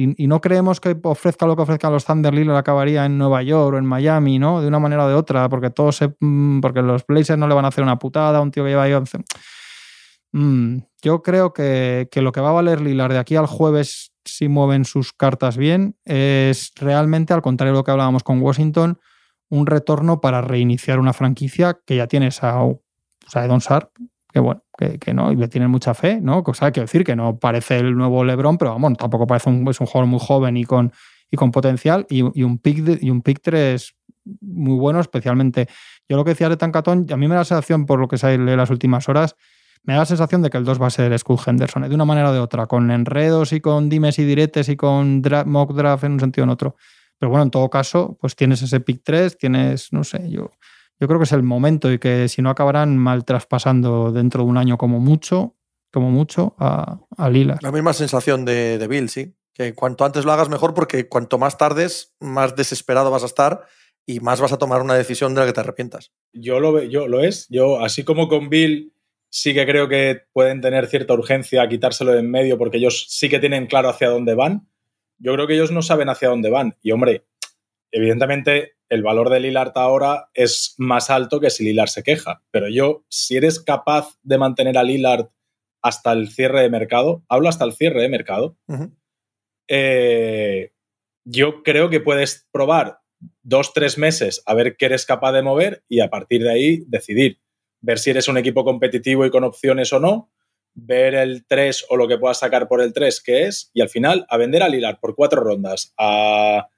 [0.00, 3.74] y, no creemos que ofrezca lo que ofrezcan los Thunder Lillard acabaría en Nueva York
[3.74, 4.60] o en Miami, ¿no?
[4.60, 7.54] De una manera o de otra, porque todos se, mm, porque los Blazers no le
[7.54, 9.18] van a hacer una putada a un tío que lleva ahí 11.
[10.30, 14.48] Mm, yo creo que, lo que va a valer Lillard de aquí al jueves, si
[14.48, 19.00] mueven sus cartas bien, es realmente, al contrario de lo que hablábamos con Washington,
[19.48, 22.80] un retorno para reiniciar una franquicia que ya tienes a, o
[23.26, 23.48] sea,
[24.32, 26.42] que bueno, que, no, y le tienen mucha fe, ¿no?
[26.42, 29.80] Cosa que decir que no parece el nuevo LeBron, pero vamos, tampoco parece un, es
[29.80, 30.92] un jugador muy joven y con,
[31.30, 33.94] y con potencial, y, un pick y un pick 3
[34.42, 35.68] muy bueno, especialmente.
[36.08, 38.18] Yo lo que decía de Tancatón, a mí me da la sensación, por lo que
[38.18, 39.36] se lee las últimas horas,
[39.84, 41.88] me da la sensación de que el 2 va a ser Skull Henderson, ¿eh?
[41.88, 45.22] de una manera o de otra, con enredos y con dimes y diretes y con
[45.46, 46.76] mock draft en un sentido o en otro.
[47.18, 50.50] Pero bueno, en todo caso, pues tienes ese pick 3, tienes, no sé, yo
[51.00, 54.50] yo creo que es el momento y que si no acabarán mal traspasando dentro de
[54.50, 55.56] un año como mucho,
[55.92, 57.58] como mucho, a, a Lila.
[57.62, 59.34] La misma sensación de, de, Bill, sí.
[59.54, 63.66] Que cuanto antes lo hagas mejor porque cuanto más tardes, más desesperado vas a estar
[64.06, 66.12] y más vas a tomar una decisión de la que te arrepientas.
[66.32, 67.46] Yo lo, yo, lo es.
[67.48, 68.92] Yo, así como con Bill,
[69.28, 73.06] sí que creo que pueden tener cierta urgencia a quitárselo de en medio porque ellos
[73.08, 74.68] sí que tienen claro hacia dónde van.
[75.18, 76.76] Yo creo que ellos no saben hacia dónde van.
[76.80, 77.26] Y hombre,
[77.90, 82.42] evidentemente el valor de Lillard ahora es más alto que si Lillard se queja.
[82.50, 85.28] Pero yo, si eres capaz de mantener a Lillard
[85.82, 88.56] hasta el cierre de mercado, hablo hasta el cierre de mercado,
[89.68, 90.72] eh,
[91.24, 93.00] yo creo que puedes probar
[93.42, 96.84] dos, tres meses a ver qué eres capaz de mover y a partir de ahí
[96.86, 97.40] decidir,
[97.80, 100.32] ver si eres un equipo competitivo y con opciones o no,
[100.74, 103.88] ver el 3 o lo que puedas sacar por el 3 que es y al
[103.88, 106.68] final a vender al hilar por cuatro rondas a,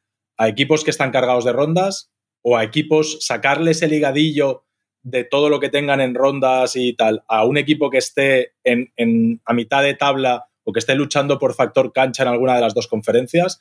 [0.49, 2.11] equipos que están cargados de rondas
[2.43, 4.64] o a equipos sacarles el higadillo
[5.03, 9.41] de todo lo que tengan en rondas y tal a un equipo que esté en,
[9.45, 12.74] a mitad de tabla o que esté luchando por factor cancha en alguna de las
[12.74, 13.61] dos conferencias,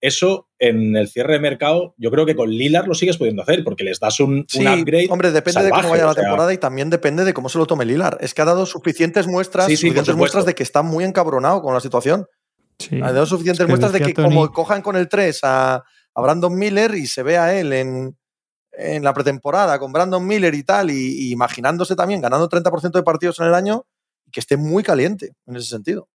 [0.00, 3.64] eso en el cierre de mercado, yo creo que con Lilar lo sigues pudiendo hacer,
[3.64, 5.08] porque les das un, upgrade.
[5.10, 7.84] Hombre, depende de cómo vaya la temporada y también depende de cómo se lo tome
[7.84, 8.18] Lilar.
[8.20, 11.80] Es que ha dado suficientes muestras, suficientes muestras de que está muy encabronado con la
[11.80, 12.26] situación.
[13.02, 15.84] ha dado suficientes muestras de que como cojan con el 3 a,
[16.20, 18.16] Brandon Miller y se vea a él en,
[18.76, 23.40] en la pretemporada con Brandon Miller y tal, y, imaginándose también ganando 30% de partidos
[23.40, 23.84] en el año,
[24.26, 26.08] y que esté muy caliente en ese sentido.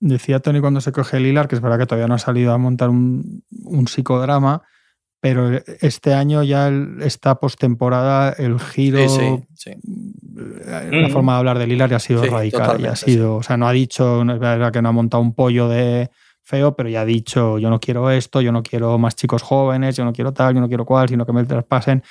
[0.00, 2.52] Decía Tony cuando se coge el hilar, que es verdad que todavía no ha salido
[2.52, 3.42] a montar un,
[3.86, 4.62] psicodrama,
[5.20, 6.70] pero este año ya
[7.00, 8.98] está postemporada el giro.
[10.66, 12.78] La forma de hablar del hilar ya ha sido radical.
[12.78, 15.34] Ya ha sido, o sea, no ha dicho, es verdad que no ha montado un
[15.34, 16.10] pollo de
[16.44, 19.96] feo, pero ya ha dicho, yo no quiero esto, yo no quiero más chicos jóvenes,
[19.96, 22.02] yo no quiero tal, yo no quiero cual, sino que me traspasen.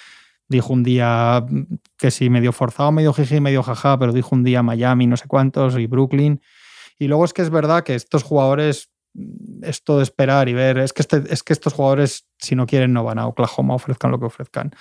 [0.49, 1.45] Dijo un día
[1.97, 5.27] que sí, medio forzado, medio jiji, medio jaja, pero dijo un día Miami, no sé
[5.27, 6.41] cuántos, y Brooklyn.
[6.99, 10.79] Y luego es que es verdad que estos jugadores, mm, esto de esperar y ver,
[10.79, 14.11] es que, este, es que estos jugadores, si no quieren, no van a Oklahoma, ofrezcan
[14.11, 14.71] lo que ofrezcan.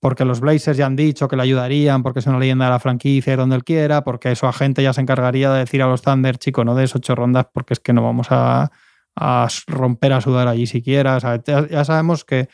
[0.00, 2.78] Porque los Blazers ya han dicho que le ayudarían, porque es una leyenda de la
[2.80, 6.02] franquicia y donde él quiera, porque su agente ya se encargaría de decir a los
[6.02, 8.70] Thunder, chico, no des ocho rondas porque es que no vamos a,
[9.66, 11.18] romper a sudar allí siquiera.
[11.18, 12.48] ya, sabemos que,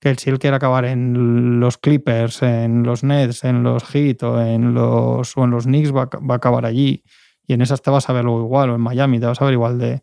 [0.00, 4.40] que si él quiere acabar en los Clippers, en los Nets, en los Heat o
[4.40, 7.02] en los, o en los Knicks, va, va a acabar allí
[7.46, 9.44] y en esas te vas a ver luego igual, o en Miami te vas a
[9.44, 10.02] ver igual de,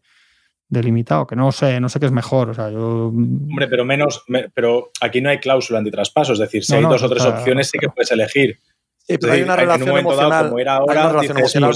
[0.70, 2.50] limitado, que no sé, no sé qué es mejor.
[2.50, 3.08] O sea, yo...
[3.08, 7.10] Hombre, pero menos, pero aquí no hay cláusula antitraspaso, es decir, si hay dos o
[7.10, 8.60] tres opciones sí que puedes elegir.
[8.98, 10.64] Sí, pero hay una relación emocional, muy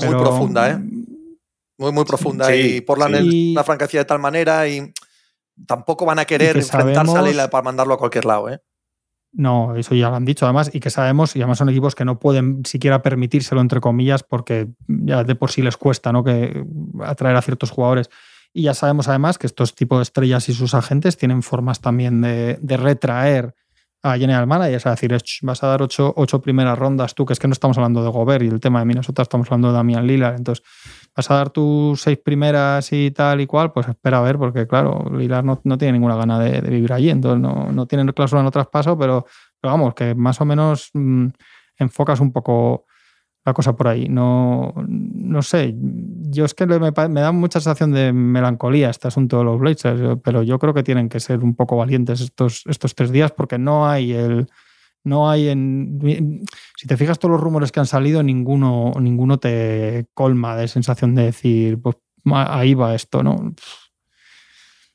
[0.10, 0.78] profunda, ¿eh?
[1.78, 2.56] Muy, muy profunda.
[2.56, 4.94] Y Portland es una franquicia de tal manera y
[5.68, 8.60] tampoco van a querer enfrentarse a Leila para mandarlo a cualquier lado, ¿eh?
[9.36, 12.06] No, eso ya lo han dicho además y que sabemos, y además son equipos que
[12.06, 16.24] no pueden siquiera permitírselo entre comillas porque ya de por sí les cuesta ¿no?
[16.24, 16.64] que
[17.02, 18.12] atraer a ciertos jugadores.
[18.54, 22.22] Y ya sabemos además que estos tipos de estrellas y sus agentes tienen formas también
[22.22, 23.56] de, de retraer
[24.04, 27.40] a General Manager, es decir, vas a dar ocho, ocho, primeras rondas tú, que es
[27.40, 30.06] que no estamos hablando de Gobert y el tema de Minnesota, estamos hablando de Damian
[30.06, 30.64] Lillard, entonces
[31.16, 34.68] vas a dar tus seis primeras y tal y cual, pues espera a ver, porque
[34.68, 38.42] claro, Lillard no, no tiene ninguna gana de, vivir allí, entonces no, no tiene cláusula
[38.42, 39.26] en traspaso, pero,
[39.62, 41.28] pero vamos, que más o menos mm,
[41.78, 42.86] enfocas un poco
[43.46, 44.08] la cosa por ahí.
[44.10, 49.44] No, no sé, yo es que me, da mucha sensación de melancolía este asunto de
[49.44, 53.12] los Blazers, pero yo creo que tienen que ser un poco valientes estos, estos tres
[53.12, 54.48] días porque no hay el...
[55.04, 56.46] No hay en.
[56.78, 61.16] Si te fijas todos los rumores que han salido, ninguno, ninguno te colma de sensación
[61.16, 61.98] de decir, pues
[62.32, 63.54] ahí va esto, ¿no?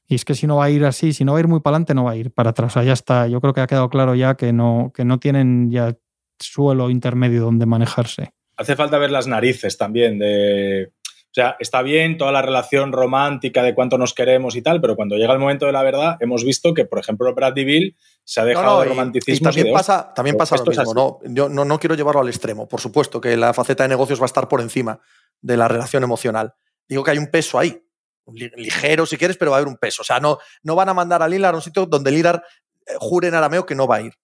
[0.06, 1.60] Y es que si no va a ir así, si no va a ir muy
[1.60, 2.72] para adelante, no va a ir para atrás.
[2.72, 3.26] O sea, ya está.
[3.28, 5.94] Yo creo que ha quedado claro ya que no, que no tienen ya
[6.40, 10.90] suelo intermedio donde manejarse hace falta ver las narices también de...
[11.30, 14.96] O sea, está bien toda la relación romántica de cuánto nos queremos y tal, pero
[14.96, 18.40] cuando llega el momento de la verdad, hemos visto que, por ejemplo, Bradley Bill se
[18.40, 19.50] ha dejado de romanticismo.
[19.50, 21.18] Y, también pasa, también pasa lo mismo, ¿no?
[21.24, 22.66] Yo no, no quiero llevarlo al extremo.
[22.66, 25.00] Por supuesto que la faceta de negocios va a estar por encima
[25.42, 26.54] de la relación emocional.
[26.88, 27.78] Digo que hay un peso ahí,
[28.32, 30.02] ligero si quieres, pero va a haber un peso.
[30.02, 32.42] O sea, no, no van a mandar a Lilar a un sitio donde Lilar
[32.86, 34.14] eh, jure en arameo que no va a ir.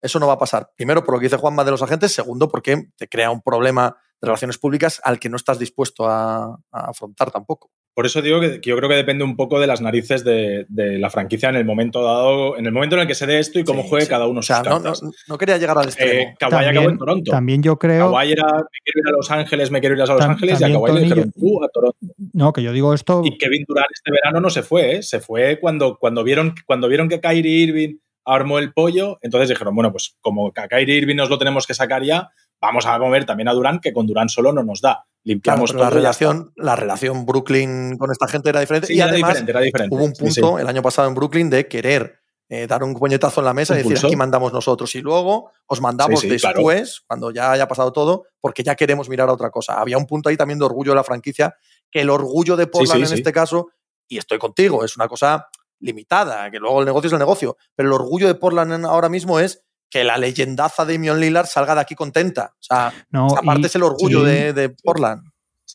[0.00, 0.70] Eso no va a pasar.
[0.76, 2.12] Primero, por lo que dice Juanma de los agentes.
[2.12, 6.58] Segundo, porque te crea un problema de relaciones públicas al que no estás dispuesto a,
[6.70, 7.70] afrontar tampoco.
[7.94, 11.10] Por eso digo que, yo creo que depende un poco de las narices de, la
[11.10, 13.64] franquicia en el momento dado, en el momento en el que se dé esto y
[13.64, 14.38] cómo juegue cada uno.
[14.38, 16.30] O sea, no, quería llegar al extremo.
[16.30, 17.30] Eh, Kawhi acabó en Toronto.
[17.32, 18.12] También yo creo.
[18.12, 20.64] Kawhi era, me quiero ir a Los Ángeles, me quiero ir a Los Ángeles, y
[20.64, 21.98] a Kawhi le dijeron tú a Toronto.
[22.34, 23.22] No, que yo digo esto.
[23.24, 25.02] Y Kevin Durant este verano no se fue, ¿eh?
[25.02, 27.96] se fue cuando, cuando, vieron, cuando vieron que Kyrie Irving
[28.28, 31.74] armó el pollo, entonces dijeron, bueno, pues como a Kyrie Irving nos lo tenemos que
[31.74, 35.06] sacar ya, vamos a mover también a Durán, que con Durán solo no nos da.
[35.24, 38.92] Limpiamos la relación, la relación Brooklyn con esta gente era diferente.
[38.92, 39.42] y además
[39.90, 42.20] hubo un punto el año pasado en Brooklyn de querer
[42.50, 45.82] eh, dar un puñetazo en la mesa y decir aquí mandamos nosotros y luego os
[45.82, 49.74] mandamos después, cuando ya haya pasado todo, porque ya queremos mirar a otra cosa.
[49.78, 51.54] Había un punto ahí también de orgullo de la franquicia,
[51.90, 53.68] que el orgullo de Portland en este caso,
[54.08, 55.46] y estoy contigo, es una cosa
[55.80, 59.40] limitada, que luego el negocio es el negocio, pero el orgullo de Portland ahora mismo
[59.40, 62.52] es que la leyendaza de Damian Lillard salga de aquí contenta.
[62.54, 62.92] O sea,
[63.36, 65.22] aparte es el orgullo de, Portland.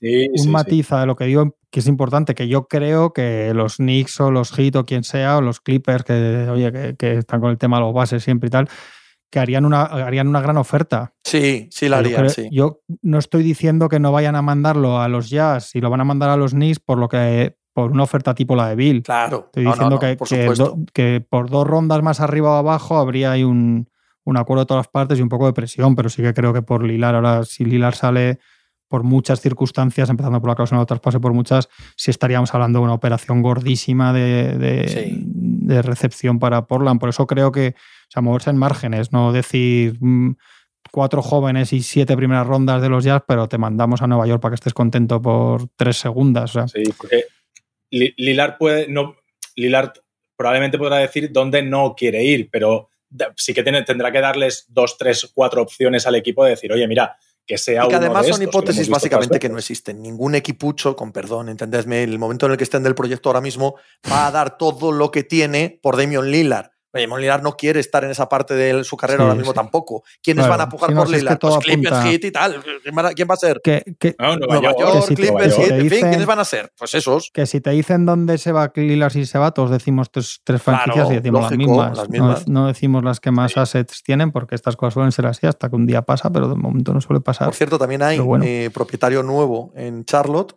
[0.02, 4.20] un matiz a lo que digo que es importante, que yo creo que los Knicks
[4.22, 7.58] o los Heat o quien sea, o los Clippers, que oye, que, están con el
[7.58, 8.70] tema de los bases siempre y tal,
[9.32, 11.16] que harían una, harían una gran oferta.
[11.24, 12.48] Sí, sí la harían, sí.
[12.52, 16.02] Yo no estoy diciendo que no vayan a mandarlo a los Jazz y lo van
[16.02, 19.04] a mandar a los Knicks por lo que por una oferta tipo la de Bill.
[19.04, 19.46] Claro.
[19.48, 20.18] Estoy diciendo que,
[20.94, 23.90] que, por dos rondas más arriba o abajo habría ahí un,
[24.24, 26.54] un acuerdo de todas las partes y un poco de presión, pero sí que creo
[26.54, 28.40] que por Lilar, ahora si Lilar sale
[28.88, 32.86] por muchas circunstancias, empezando por la causa de traspase, por muchas, sí estaríamos hablando de
[32.86, 37.00] una operación gordísima de, de, recepción para Portland.
[37.00, 40.36] Por eso creo que, o sea, moverse en márgenes, no decir mm,
[40.92, 44.40] cuatro jóvenes y siete primeras rondas de los Jazz, pero te mandamos a Nueva York
[44.40, 46.52] para que estés contento por tres segundas.
[46.52, 47.24] Sí, porque
[47.94, 49.16] Lilar puede, no,
[49.56, 49.94] Lilar
[50.36, 52.90] probablemente podrá decir dónde no quiere ir, pero
[53.36, 57.16] sí que tendrá que darles dos, tres, cuatro opciones al equipo de decir, oye, mira,
[57.46, 60.02] que sea y que además son hipótesis básicamente que no existen.
[60.02, 63.76] Ningún equipucho, con perdón, entendésme, el momento en el que estén del proyecto ahora mismo,
[64.10, 66.73] va a dar todo lo que tiene por Damian Lillard.
[67.42, 70.04] No quiere estar en esa parte de su carrera ahora mismo tampoco.
[70.22, 71.40] ¿Quiénes van a pujar por Lillard?
[71.40, 72.64] pues Clippers, Heat y tal.
[73.16, 73.62] ¿Quién va a ser?
[73.64, 73.84] Que,
[74.20, 76.72] Nueva, York, Clippers, Heat, en fin, ¿quiénes van a ser?
[76.78, 77.32] Pues esos.
[77.34, 80.62] Que si te dicen dónde se va Lillard y se va, todos decimos tres, tres
[80.62, 82.48] franquicias y decimos las, mismas.
[82.48, 85.76] No, decimos las que más assets tienen porque estas cosas suelen ser así hasta que
[85.76, 87.48] un día pasa, pero de momento no suele pasar.
[87.48, 90.56] Por cierto, también hay eh, propietario nuevo en Charlotte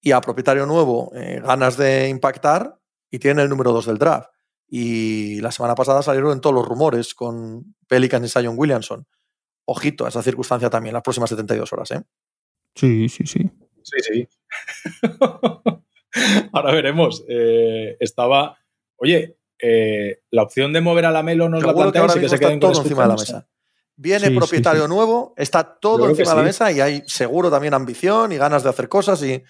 [0.00, 2.78] y a propietario nuevo eh, ganas de impactar
[3.10, 4.28] y tiene el número dos del draft.
[4.74, 9.06] Y la semana pasada salieron en todos los rumores con Pelican y Sion Williamson.
[9.66, 12.02] Ojito a esa circunstancia también las próximas 72 horas, ¿eh?
[12.74, 13.50] Sí, sí, sí.
[13.82, 14.28] Sí, sí.
[16.52, 17.22] Ahora veremos.
[17.28, 18.56] Eh, estaba.
[18.96, 22.38] Oye, eh, la opción de mover a la Melo nos la planteamos y que se
[22.38, 23.48] queden todo encima de la mesa.
[23.96, 28.38] Viene propietario nuevo, está todo encima de la mesa y hay seguro también ambición y
[28.38, 29.44] ganas de hacer cosas y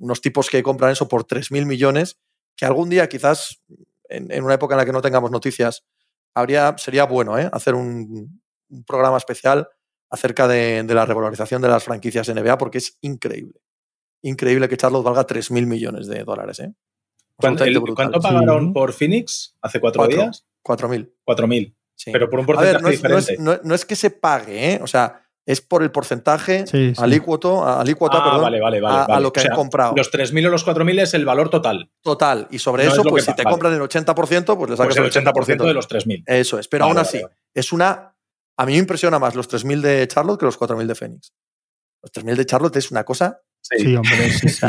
[0.00, 2.18] unos tipos que compran eso por 3.000 millones
[2.54, 3.62] que algún día quizás
[4.08, 5.84] en, una época en la que no tengamos noticias,
[6.34, 7.48] habría, sería bueno ¿eh?
[7.52, 8.40] hacer un,
[8.86, 9.68] programa especial
[10.10, 13.60] acerca de, la regularización de las franquicias NBA porque es increíble.
[14.22, 16.58] Increíble que Charlotte valga 3.000 millones de dólares.
[16.60, 16.72] ¿eh?
[17.36, 17.64] ¿Cuánto,
[18.20, 20.46] pagaron por Phoenix hace cuatro, días?
[20.64, 21.12] 4.000.
[21.26, 21.74] 4.000.
[22.12, 23.36] Pero por un porcentaje no es, diferente.
[23.38, 24.80] No es, que se pague, ¿eh?
[24.82, 26.64] o sea, es por el porcentaje
[26.98, 29.94] alícuoto, ah, a, lo que han comprado.
[29.96, 31.88] Los 3.000 o los 4.000 es el valor total.
[32.02, 32.48] Total.
[32.50, 35.64] Y sobre eso, pues si te compran el 80%, pues le sacas pues el 80%,
[35.64, 36.24] de los 3.000.
[36.26, 36.66] Eso es.
[36.66, 37.22] Pero aún así,
[37.54, 38.12] es una.
[38.58, 41.32] A mí me impresiona más los 3.000 de Charlotte que los 4.000 de Phoenix.
[42.02, 43.40] Los 3.000 de Charlotte es una cosa.
[43.60, 44.66] Sí, hombre, sí, sí.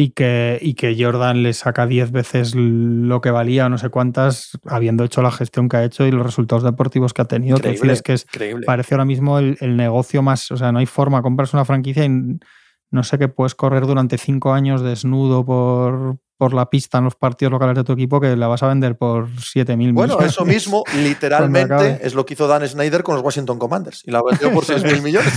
[0.00, 4.56] Y que, y que Jordan le saca 10 veces lo que valía, no sé cuántas,
[4.64, 7.56] habiendo hecho la gestión que ha hecho y los resultados deportivos que ha tenido.
[7.56, 8.26] Increíble, es que es,
[8.64, 12.04] parece ahora mismo el, el, negocio más, o sea, no hay forma, compras una franquicia
[12.04, 12.38] y
[12.90, 17.16] no sé qué puedes correr durante cinco años desnudo por, por la pista en los
[17.16, 20.14] partidos locales de tu equipo que la vas a vender por 7 mil millones.
[20.14, 24.12] Bueno, eso mismo, literalmente, es lo que hizo Dan Snyder con los Washington Commanders y
[24.12, 25.32] la vendió por 6 mil millones.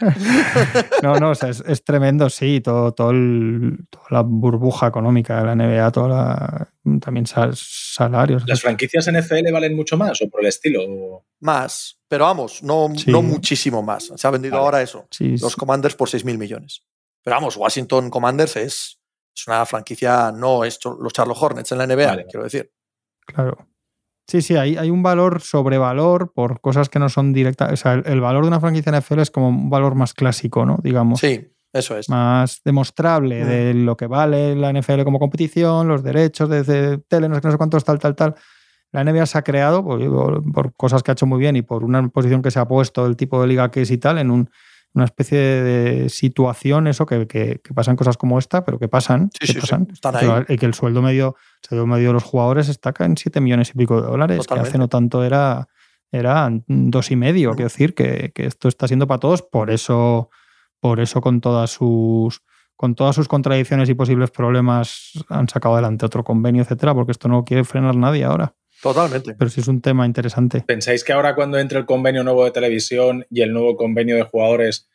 [1.02, 3.12] no, no, es, tremendo, sí, todo, todo
[3.88, 6.68] toda la burbuja económica de la NBA, toda
[7.00, 8.44] también salarios.
[8.46, 11.24] ¿Las franquicias NFL valen mucho más o por el estilo?
[11.40, 14.12] Más, pero vamos, no, no muchísimo más.
[14.14, 16.82] Se ha vendido ahora eso, los Commanders por 6 mil millones.
[17.24, 19.01] Pero vamos, Washington Commanders es
[19.34, 22.70] es una franquicia, no es los Charlotte Hornets en la NBA, quiero decir.
[23.26, 23.68] Claro.
[24.26, 27.72] Sí, sí, hay, hay un valor sobre valor por cosas que no son directas.
[27.72, 30.78] O sea, el, valor de una franquicia NFL es como un valor más clásico, ¿no?
[30.82, 31.20] Digamos.
[31.20, 32.08] Sí, eso es.
[32.08, 33.46] Más demostrable mm.
[33.48, 37.50] de lo que vale la NFL como competición, los derechos de, tele, no sé, no
[37.50, 38.34] sé cuántos, tal, tal, tal.
[38.92, 41.82] La NBA se ha creado por, por, cosas que ha hecho muy bien y por
[41.82, 44.30] una posición que se ha puesto, el tipo de liga que es y tal, en
[44.30, 44.50] un,
[44.94, 49.30] una especie de situación, eso, que, que, pasan cosas como esta, pero que pasan.
[49.40, 49.88] Sí, que pasan.
[49.90, 50.28] están ahí.
[50.48, 53.70] Y que el sueldo medio, el sueldo medio de los jugadores está en 7 millones
[53.70, 55.68] y pico de dólares, que hace no tanto era,
[56.10, 57.50] era dos y medio.
[57.52, 60.30] Quiero decir que, que, esto está siendo para todos, por eso,
[60.80, 62.42] por eso con todas sus
[62.82, 67.28] con todas sus contradicciones y posibles problemas han sacado adelante otro convenio, etcétera, porque esto
[67.28, 68.56] no quiere frenar nadie ahora.
[68.82, 69.34] Totalmente.
[69.34, 70.60] Pero sí es un tema interesante.
[70.66, 74.24] ¿Pensáis que ahora cuando entre el convenio nuevo de televisión y el nuevo convenio de
[74.24, 74.88] jugadores,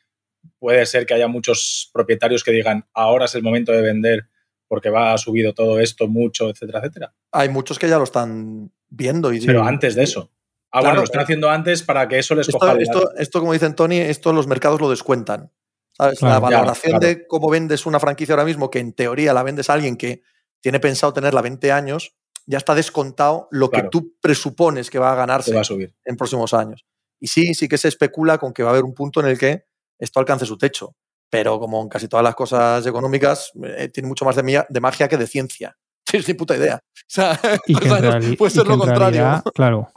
[0.60, 4.28] puede ser que haya muchos propietarios que digan, ahora es el momento de vender
[4.68, 7.14] porque va a subido todo esto mucho, etcétera, etcétera?
[7.32, 9.32] Hay muchos que ya lo están viendo.
[9.32, 10.32] Y Pero antes de eso.
[10.70, 13.54] Ah, bueno, lo están haciendo antes para que eso les esto, coja esto, esto, como
[13.54, 15.50] dicen Tony, esto los mercados lo descuentan.
[15.98, 19.74] la valoración de cómo vendes una franquicia ahora mismo, que en teoría la vendes a
[19.74, 20.24] alguien que
[20.60, 22.18] tiene pensado tenerla 20 años,
[22.48, 25.94] ya está descontado lo que tú presupones que va a ganarse va a subir.
[26.06, 26.86] en próximos años.
[27.20, 29.38] Y sí, sí que se especula con que va a haber un punto en el
[29.38, 29.66] que
[30.00, 30.96] esto alcance su techo.
[31.30, 35.10] pero como en casi todas las cosas económicas, eh, tiene mucho más de, de, magia
[35.10, 35.76] que de ciencia.
[36.06, 36.76] Tienes ni puta idea.
[36.76, 39.44] O sea, y que en puede ser lo contrario.
[39.54, 39.90] claro.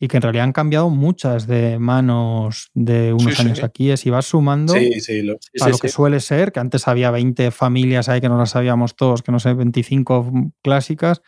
[0.00, 3.96] Y que en realidad han cambiado muchas de manos de unos años aquí.
[3.96, 8.20] Si vas sumando lo, a lo que suele ser, que antes había 20 familias ahí
[8.20, 11.22] que no las sabíamos todos, que no sé, 25 clásicas,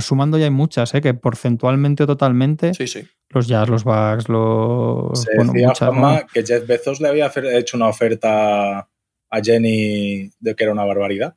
[0.00, 1.00] sumando ya hay muchas, ¿eh?
[1.00, 5.20] que porcentualmente o totalmente sí, sí los jazz, los bugs, los.
[5.20, 10.72] Se decía que Jeff Bezos le había hecho una oferta a Jenny de que era
[10.72, 11.36] una barbaridad.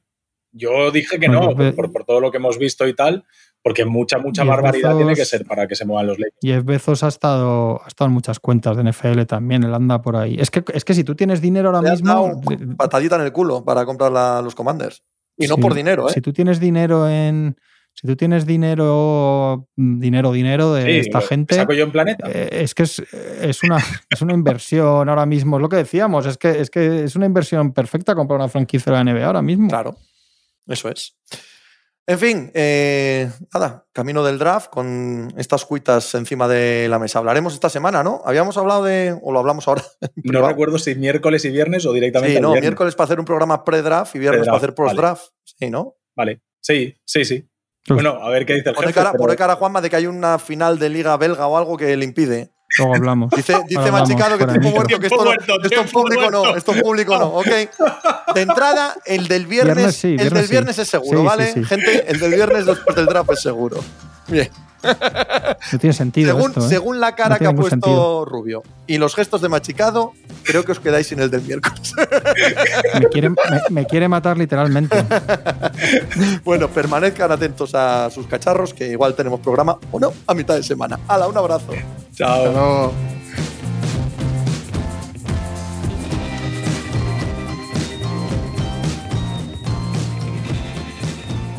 [0.52, 3.26] Yo dije que no, por, todo lo que hemos visto y tal,
[3.62, 6.34] porque mucha, mucha barbaridad tiene que ser para que se muevan los leyes.
[6.42, 10.16] Jeff Bezos ha estado, ha estado en muchas cuentas de NFL también, él anda por
[10.16, 10.38] ahí.
[10.40, 12.42] Es que, es que si tú tienes dinero ahora mismo.
[12.78, 14.12] patadita en el culo para comprar
[14.44, 15.04] los commanders.
[15.40, 16.14] Y no por dinero, ¿eh?
[16.14, 17.58] Si tú tienes dinero en
[18.00, 21.56] si tú tienes dinero, mm, dinero, dinero de esta gente.
[21.56, 22.30] Saco yo en planeta.
[22.32, 23.78] Eh, es que es, una,
[24.08, 25.58] es una inversión ahora mismo.
[25.58, 28.92] Es lo que decíamos, es que, es que es una inversión perfecta comprar una franquicia
[28.92, 29.68] de la NBA ahora mismo.
[29.68, 29.96] Claro,
[30.68, 31.18] eso es.
[32.06, 37.18] En fin, eh, nada, camino del draft con estas cuitas encima de la mesa.
[37.18, 38.22] Hablaremos esta semana, ¿no?
[38.26, 39.84] Habíamos hablado de, o lo hablamos ahora.
[40.24, 42.36] No recuerdo si miércoles y viernes o directamente.
[42.36, 45.32] Sí, no, miércoles para hacer un programa pre-draft y viernes para hacer post-draft.
[45.44, 45.96] Sí, ¿no?
[46.16, 47.50] Vale, sí, sí, sí.
[47.90, 48.94] Bueno, a ver qué dice el jefe.
[48.94, 51.96] Cara, Por cara, Juanma, de que hay una final de Liga Belga o algo que
[51.96, 52.52] le impide.
[52.78, 53.32] Luego hablamos.
[53.32, 57.18] Dice, dice Machicado que tiempo muerto, que esto, esto es público no, esto es público
[57.18, 57.48] no, ok.
[58.36, 61.54] De entrada, el del viernes, el del viernes es seguro, ¿vale?
[61.66, 63.80] Gente, el del viernes después del draft es seguro.
[64.28, 64.50] Bien.
[64.84, 66.36] No tiene sentido.
[66.36, 66.70] Según, esto, ¿eh?
[66.70, 70.14] según la cara que ha puesto Rubio y los gestos de Machicado,
[70.44, 71.94] creo que os quedáis sin el del miércoles.
[73.70, 75.04] Me quiere, matar literalmente.
[76.44, 80.64] bueno, permanezcan atentos a sus cacharros, que igual tenemos programa o no a mitad de
[80.64, 81.00] semana.
[81.08, 81.74] Hala, un abrazo.
[82.14, 82.94] Chao.